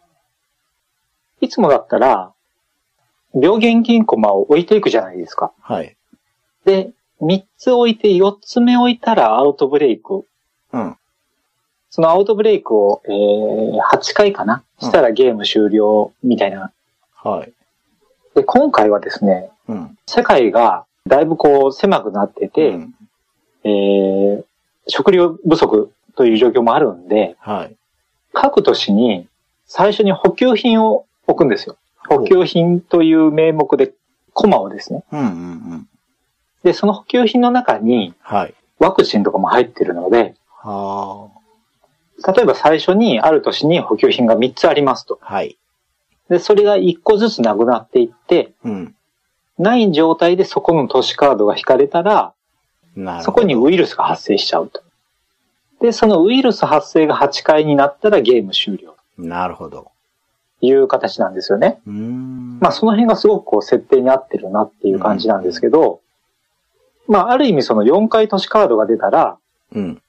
[1.41, 2.33] いつもだったら、
[3.35, 5.53] 病原菌コマを置いていくじゃないですか。
[5.61, 5.97] はい。
[6.65, 10.27] で、3つ置いて4つ目置いたらアウトブレイク。
[10.73, 10.97] うん。
[11.91, 14.65] そのアウトブレイクを、えー、8回かな？
[14.81, 16.73] したらゲーム終了みたいな。
[17.15, 17.53] はい。
[18.35, 19.99] で、今回はですね、うん。
[20.07, 22.95] 世界がだいぶこう狭くなってて、うん
[23.65, 24.45] えー、
[24.89, 27.77] 食料不足という状況もあるんで、はい。
[28.33, 29.29] 各都市に
[29.67, 31.77] 最初に補給品を置くんですよ。
[32.09, 33.93] 補給品という名目で
[34.33, 35.05] コマをですね。
[35.13, 35.31] うんうんう
[35.77, 35.89] ん。
[36.63, 38.55] で、その補給品の中にはい。
[38.79, 41.29] ワクチンとかも入ってるので、は
[42.27, 45.19] 例えば最初にある都市に補給品が3つありますと。
[45.23, 45.35] あ。
[45.35, 45.59] はい。
[46.29, 48.95] で、それが1個ずつなくなっていって、うん。
[49.59, 52.33] ない状態でそこの都市カードが引かれたら。
[53.23, 54.81] そこにウイルスが発生しちゃうと。
[55.81, 59.91] で、そのウイルス発生が8回になったらゲーム終了なるほど。
[60.61, 61.81] という形なんですよね。
[61.85, 66.01] まあその辺がすごくこう設定に合ってるなっていう感じなんですけど、
[67.09, 69.37] まあある意味その4回都市カードが出たら
[69.73, 70.01] うん。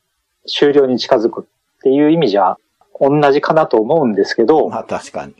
[0.47, 1.43] 終了に近づくっ
[1.81, 2.57] ていう意味じゃ
[2.99, 5.33] 同じかなと思うんですけど、まあ確かに。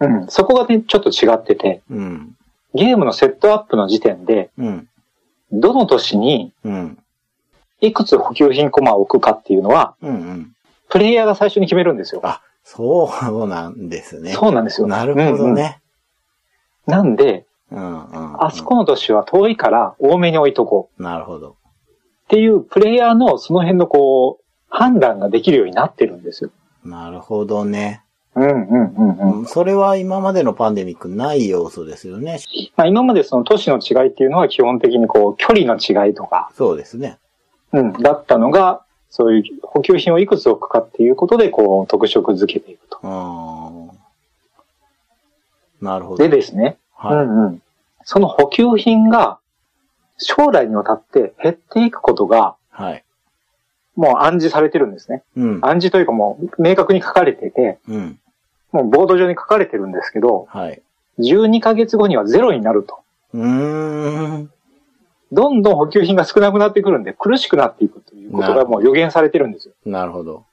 [0.00, 2.36] うん、そこがねちょっと違ってて、うん。
[2.74, 4.88] ゲームのセットアップの時点で、うん。
[5.52, 6.98] どの都市にうん。
[7.80, 10.52] いくつ補給品コマを置くかっていうのは、うんうん。
[10.88, 12.20] プレイヤーが最初に決めるんですよ。
[12.24, 13.10] あ、そ
[13.44, 14.32] うなんですね。
[14.32, 14.86] そうなんですよ。
[14.86, 15.80] なるほどね。
[16.86, 17.04] うんうん。
[17.04, 18.44] なんで、うんうんうん。
[18.44, 21.50] あそこの都市は遠いから多めに置いとこうなるほど。
[21.50, 21.54] っ
[22.28, 26.50] ていうプレイヤーのその辺のこう、判断ができるようになってるんですよ。
[26.84, 28.02] なるほどね。
[28.34, 29.38] うんうんうんうん。
[29.40, 32.40] うんそれは今までのパンデミックない要素ですよね。
[32.76, 37.18] まあ今までその都市の違いっていうのは基本的にこう、距離の違いとか、そうですね。
[37.72, 42.98] うん、だったのが、そういう補給品をいくつ置くかっていうことで、こう、特色づけていくと。
[43.02, 43.98] うーん。
[45.82, 46.22] なるほど。
[46.22, 47.16] でですね、はい。
[47.16, 47.62] うんうん。
[48.04, 49.38] その補給品が、
[50.18, 53.04] 将来にわたって減っていくことが、はい。
[53.96, 55.22] もう暗示されてるんですね。
[55.36, 55.58] うん。
[55.62, 58.18] 暗示というかもう明確に書かれてて、うん。
[58.72, 60.82] もうボード上に書かれてるんですけど、はい。
[61.18, 63.00] 12ヶ月後にはゼロになると。
[63.34, 64.50] うーん。
[65.30, 69.74] どんどん補給品が少なくなってくるんで苦しくなっていくということがもう予言されてるんですよ。
[69.86, 70.44] なるほど。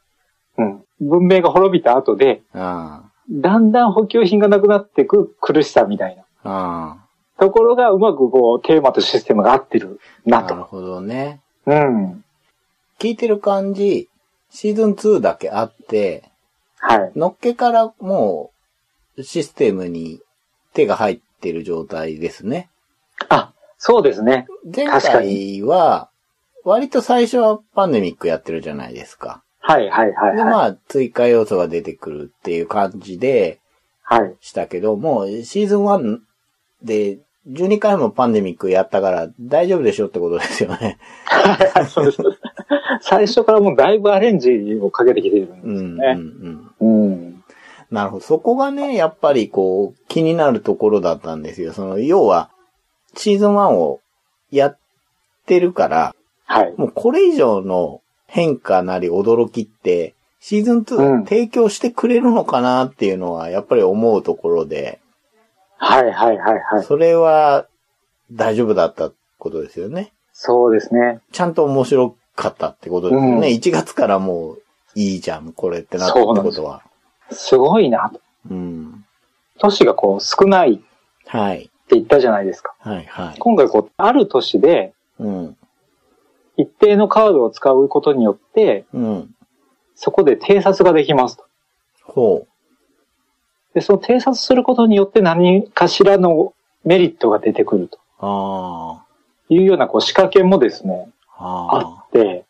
[0.58, 0.84] うん。
[1.02, 6.24] 文明が滅びた後で、あだんだん補給品がなくなっていく苦しさみたいな。
[6.44, 6.98] あ。
[7.38, 10.30] あところがうまくこうテーマとシステムが合ってるあ。
[10.30, 10.56] なと。
[10.56, 11.42] なるほどね。
[11.66, 12.24] うん。
[13.00, 14.10] 聞いてる感じ、
[14.50, 16.24] シーズン2だけあって、
[16.80, 17.12] はい。
[17.16, 18.52] のっけからも
[19.18, 20.22] う、システムに
[20.74, 22.70] 手が入ってる状態ですね。
[23.30, 24.48] あ、そうですね。
[24.74, 26.10] 前回は、
[26.64, 29.44] 割と最初はパンデミックやってるじゃないですか。
[29.60, 30.52] はいはいはいで、はい。
[30.52, 33.60] まあ、追加要素が出てくるっていう感じで
[34.02, 34.36] はい。
[34.42, 36.20] したけど、もうシーズン1
[36.84, 40.98] で12回もパンデミックやったから大丈夫でしょってことですよね。
[41.90, 42.18] そうです。
[43.02, 46.06] 最初からもうだいぶアレンジをかけてきてるんですようん、うん、ね。
[46.80, 47.06] うん。
[47.06, 47.44] うん。
[47.92, 48.24] なるほど。
[48.24, 51.74] そこがね、やっぱりこう、気になるところだったんですよ。
[51.74, 52.50] その、要は、
[53.16, 54.00] シーズン1を
[54.52, 54.78] やっ
[55.46, 56.74] てるから、はい。
[56.78, 65.00] もうこれ以上の変化なり驚きって、シーズン2うん提供してくれるのかなっていうのは、やっぱり思うところで、
[65.78, 66.84] はいはいはいはい。
[66.84, 67.66] それは
[68.32, 70.12] 大丈夫だったことですよね。
[70.34, 71.22] そうですね。
[71.32, 73.36] ちゃんと面白かったってことですよね。
[73.36, 74.62] うん1月からもう
[74.96, 76.84] いいじゃん、これってなったってことは。
[77.32, 78.20] すごいなと。
[78.50, 79.06] うん。
[79.60, 80.84] 都市がこう少ないって
[81.28, 81.70] はい。
[81.90, 82.74] 言ったじゃないですか。
[82.80, 83.40] はい、はい。
[83.40, 85.58] 今回こう、ある都市でうん。
[86.58, 89.36] 一定のカードを使うことによって、うん。
[89.96, 91.46] そこで偵察ができますと。
[92.04, 92.48] ほ
[93.74, 98.00] で、その偵察することによって何かしらのメリットが出てくるとう。
[98.22, 99.04] あ
[99.50, 101.10] いうようなこう仕掛けもですね、
[101.40, 101.78] あ。
[101.78, 102.46] ああって、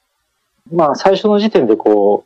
[0.71, 2.25] まあ最初の時点でこ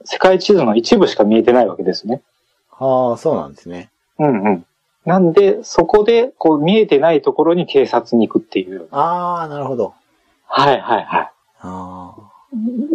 [0.00, 2.22] う、世界地図の一部しか見えてないわけですね。
[2.70, 2.84] あ。
[2.84, 3.90] ああ、そうなんですね。
[4.18, 4.66] うんうん。
[5.04, 8.86] なんで、そこでこう見えてないところに偵察に行くっていう。
[8.90, 9.94] ああ、なるほど。
[10.46, 11.32] はいはいはい。
[11.60, 12.32] ああ。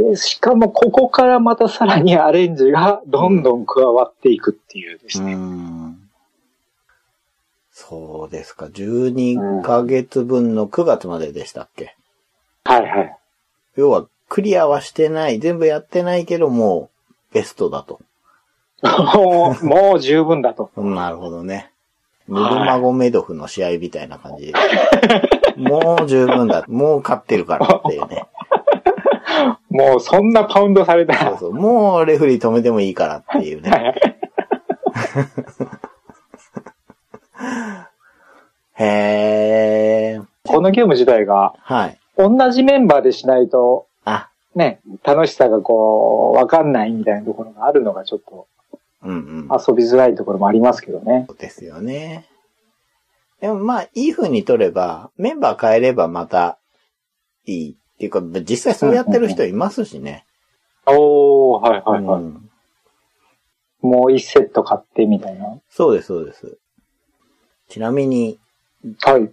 [0.10, 5.34] でしかもここからまたさらにアレンジがどんどん加わっていくっていうですうね。
[5.34, 5.98] ん。
[7.72, 8.68] そうですか。
[8.68, 11.96] 12ヶ月分の9月まででしたっけ、
[12.68, 13.18] はいはい。
[13.78, 16.90] 要は、クリアはしてない、全部やってないけど、も
[17.32, 18.02] う、ベストだと。
[18.84, 20.70] もう、もう十分だと。
[20.76, 21.72] なるほどね。
[22.28, 24.54] ヌルマゴメドフの試合みたいな感じで。
[25.56, 26.66] もう十分だ。
[26.68, 28.26] もう勝ってるからっていうね。
[29.70, 31.30] もうそんなパウンドされたら。
[31.32, 31.54] そうそう。
[31.54, 33.96] もうレフェリー止めてもいいからっていうね。
[38.76, 40.26] へー。
[40.46, 41.98] このゲーム自体がはい。
[42.18, 48.48] 同じメンバーでしないと、あ、ね、楽しさがこう、わかんないみたいなところがあるのがちょっと
[49.04, 49.50] うんうん。
[49.52, 51.26] 遊びづらいところもありますけどね。
[51.28, 52.26] そうですよね。
[53.40, 56.58] でもまあ、いい風に取れば、メンバー変えればまた
[57.46, 60.26] いいっていうか、実際そうやってる人いますしね。
[60.88, 62.22] おー、はいはいはい。
[62.22, 62.44] うん
[63.80, 65.62] もう一セット買ってみたいな。
[65.70, 66.58] そうです、そうです。
[67.70, 68.40] ちなみに、
[69.02, 69.30] はい。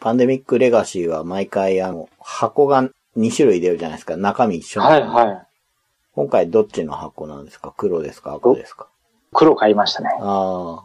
[0.00, 4.16] パンデミックレガシーは毎回あの、箱が2種類出るじゃないですか。
[4.16, 5.04] 中身一緒はいい。
[5.04, 5.46] はい。
[6.14, 7.74] 今回どっちの箱なんですか？
[7.76, 8.34] 黒ですか？
[8.34, 8.88] 赤ですか？
[9.32, 10.08] 黒買いましたね。
[10.20, 10.82] あ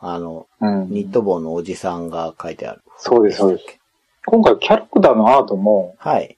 [0.00, 0.12] あ。
[0.14, 0.90] あの、うん。
[0.90, 2.82] ニット帽のおじさんが書いてある。
[2.96, 3.78] そうですそうです
[4.26, 6.36] 今回キャラクターのアートも、はい。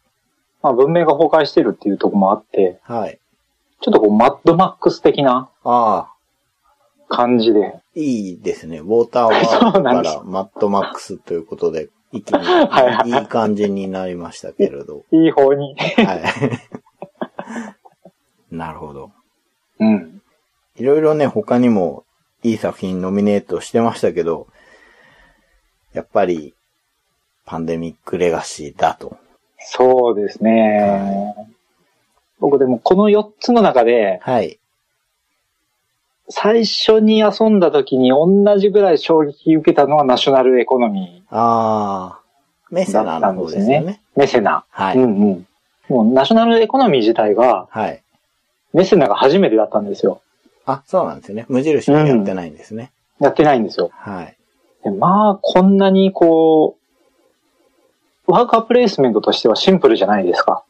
[0.62, 3.18] まあ文明が崩壊してるっていうところもあって、はい。
[3.80, 6.12] ちょっとこうマッドマックス的なああ。
[7.08, 7.74] 感じで。
[7.94, 8.78] いいですね。
[8.78, 15.04] ウォーターワークそうなんですからマットマックスということで、いはいいい感じになりましたけれど。
[15.10, 15.74] いい方に。
[15.76, 16.22] はい。
[18.54, 19.12] なるほど。
[19.80, 20.22] うん。
[20.76, 22.04] いろいろね、他にも
[22.42, 24.46] いい作品ノミネートしてましたけど、
[25.92, 26.54] やっぱり、
[27.44, 29.16] パンデミックレガシーだと。
[29.58, 31.34] そうですね。
[32.40, 34.58] 僕でもこの4つの中で、はい。
[36.28, 44.00] 最初に遊んだ時に同じぐらい衝撃受けたのはナショナルエコノミあー、メセナの方ですよね。
[44.16, 44.64] ー、メセナ。
[44.70, 44.98] はい。
[44.98, 45.46] うんうん。
[45.88, 48.02] もうナショナルエコノミー自体が、はい。
[48.72, 50.22] メセナが初めてだったんですよ。
[50.64, 51.44] あ、そうなんですよね。
[51.48, 52.92] 無印はやってないんですね。
[53.20, 53.90] やってないんですよ。
[53.92, 54.36] はい。
[54.84, 56.76] でまあ、こんなにこ
[58.26, 60.64] う、ワーカープレイスメントとしてはシンプルじゃないですか。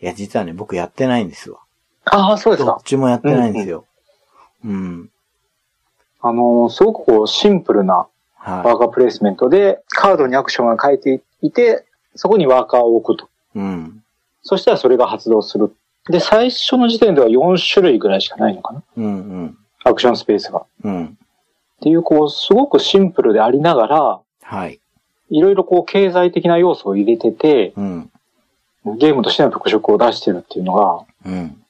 [0.00, 1.60] いや、実はね、僕やってないんですわ。
[2.04, 2.82] ああ、そうですかどっ。
[2.84, 3.78] ちもやってないんですよ。
[3.78, 3.84] うん。
[6.22, 8.06] あのーすごくこう、シンプルな
[8.44, 11.84] ワはーカープレイスメントで、カードにアクションが書いていて、
[12.14, 13.26] そこにワーカーを置くと。
[13.26, 13.58] い。
[13.58, 14.02] うん。
[14.42, 15.74] そしたらそれが発動する
[16.08, 19.08] で、最初の時点では4種類ぐらいしかないのかなうんう
[19.46, 19.58] ん。
[19.84, 20.60] アクションスペースが。
[20.60, 21.18] っうん。
[21.80, 24.80] ていう、こう、すごくシンプルでありながら、はい。
[25.30, 28.10] いろいろこう、経済的な要素を入れてて、うん。
[28.98, 31.60] ゲームとしての特色を出してるっていうのが、うん。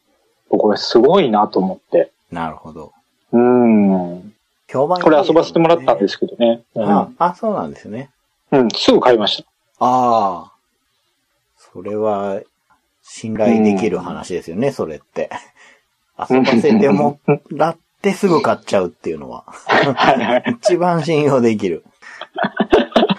[0.48, 2.12] これすごいなと思って。
[2.36, 2.92] なるほど。
[3.32, 4.34] うん。
[4.68, 6.62] 評判いいこれ遊ばせてもらったんですけどね。
[6.74, 7.16] うあん。
[7.18, 8.10] あ、そうなんですね。
[8.52, 9.48] うん、すぐ買いました。
[9.78, 10.52] ああ。
[11.56, 12.42] それは、
[13.02, 15.30] 信頼できる話ですよね、それって。
[16.30, 17.18] 遊ばせても
[17.50, 19.44] らってすぐ買っちゃうっていうのは。
[20.60, 21.84] 一番信用できる。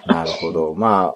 [0.06, 0.76] なるほど。
[0.76, 1.16] ま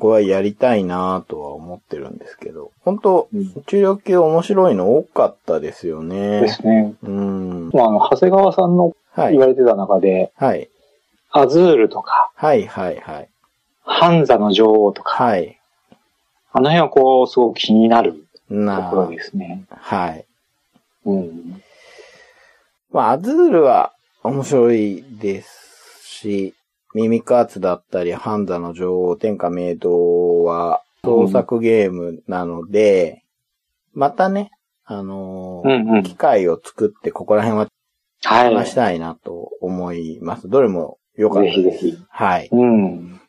[0.00, 2.72] これはやりたいなとは思ってるんですけど。
[2.80, 6.06] 本当うん中量級面白いの多かったですよで
[6.40, 6.48] ね。
[6.48, 6.94] すね。
[7.02, 7.70] うん。
[7.72, 9.40] まあ、あの、長谷川さんのはい言。
[9.40, 10.68] われてた中で、はい。
[11.30, 13.28] アズールとか、はい、はい、はい。
[13.84, 15.58] ハンザの女王とか、はい。
[16.52, 19.64] あの辺はこう、すごく気になるとなころですね。
[19.70, 20.24] はい。
[21.04, 21.62] うん。
[22.92, 23.92] まあ、アズールは
[24.22, 26.54] 面白いですし、
[26.94, 33.24] ミミカーツだったり、ハンザの女王、天下明堂は創作ゲームなので、
[33.94, 34.50] またね、
[34.84, 36.02] あのーうんうん。
[36.02, 37.68] 機会を作ってここら辺は
[38.24, 38.54] はい。
[38.54, 40.48] 話したいなと思います。
[40.48, 41.62] どれも良かったです。
[41.62, 41.98] ぜひぜひ。
[42.08, 42.48] はい。
[42.50, 43.20] うん。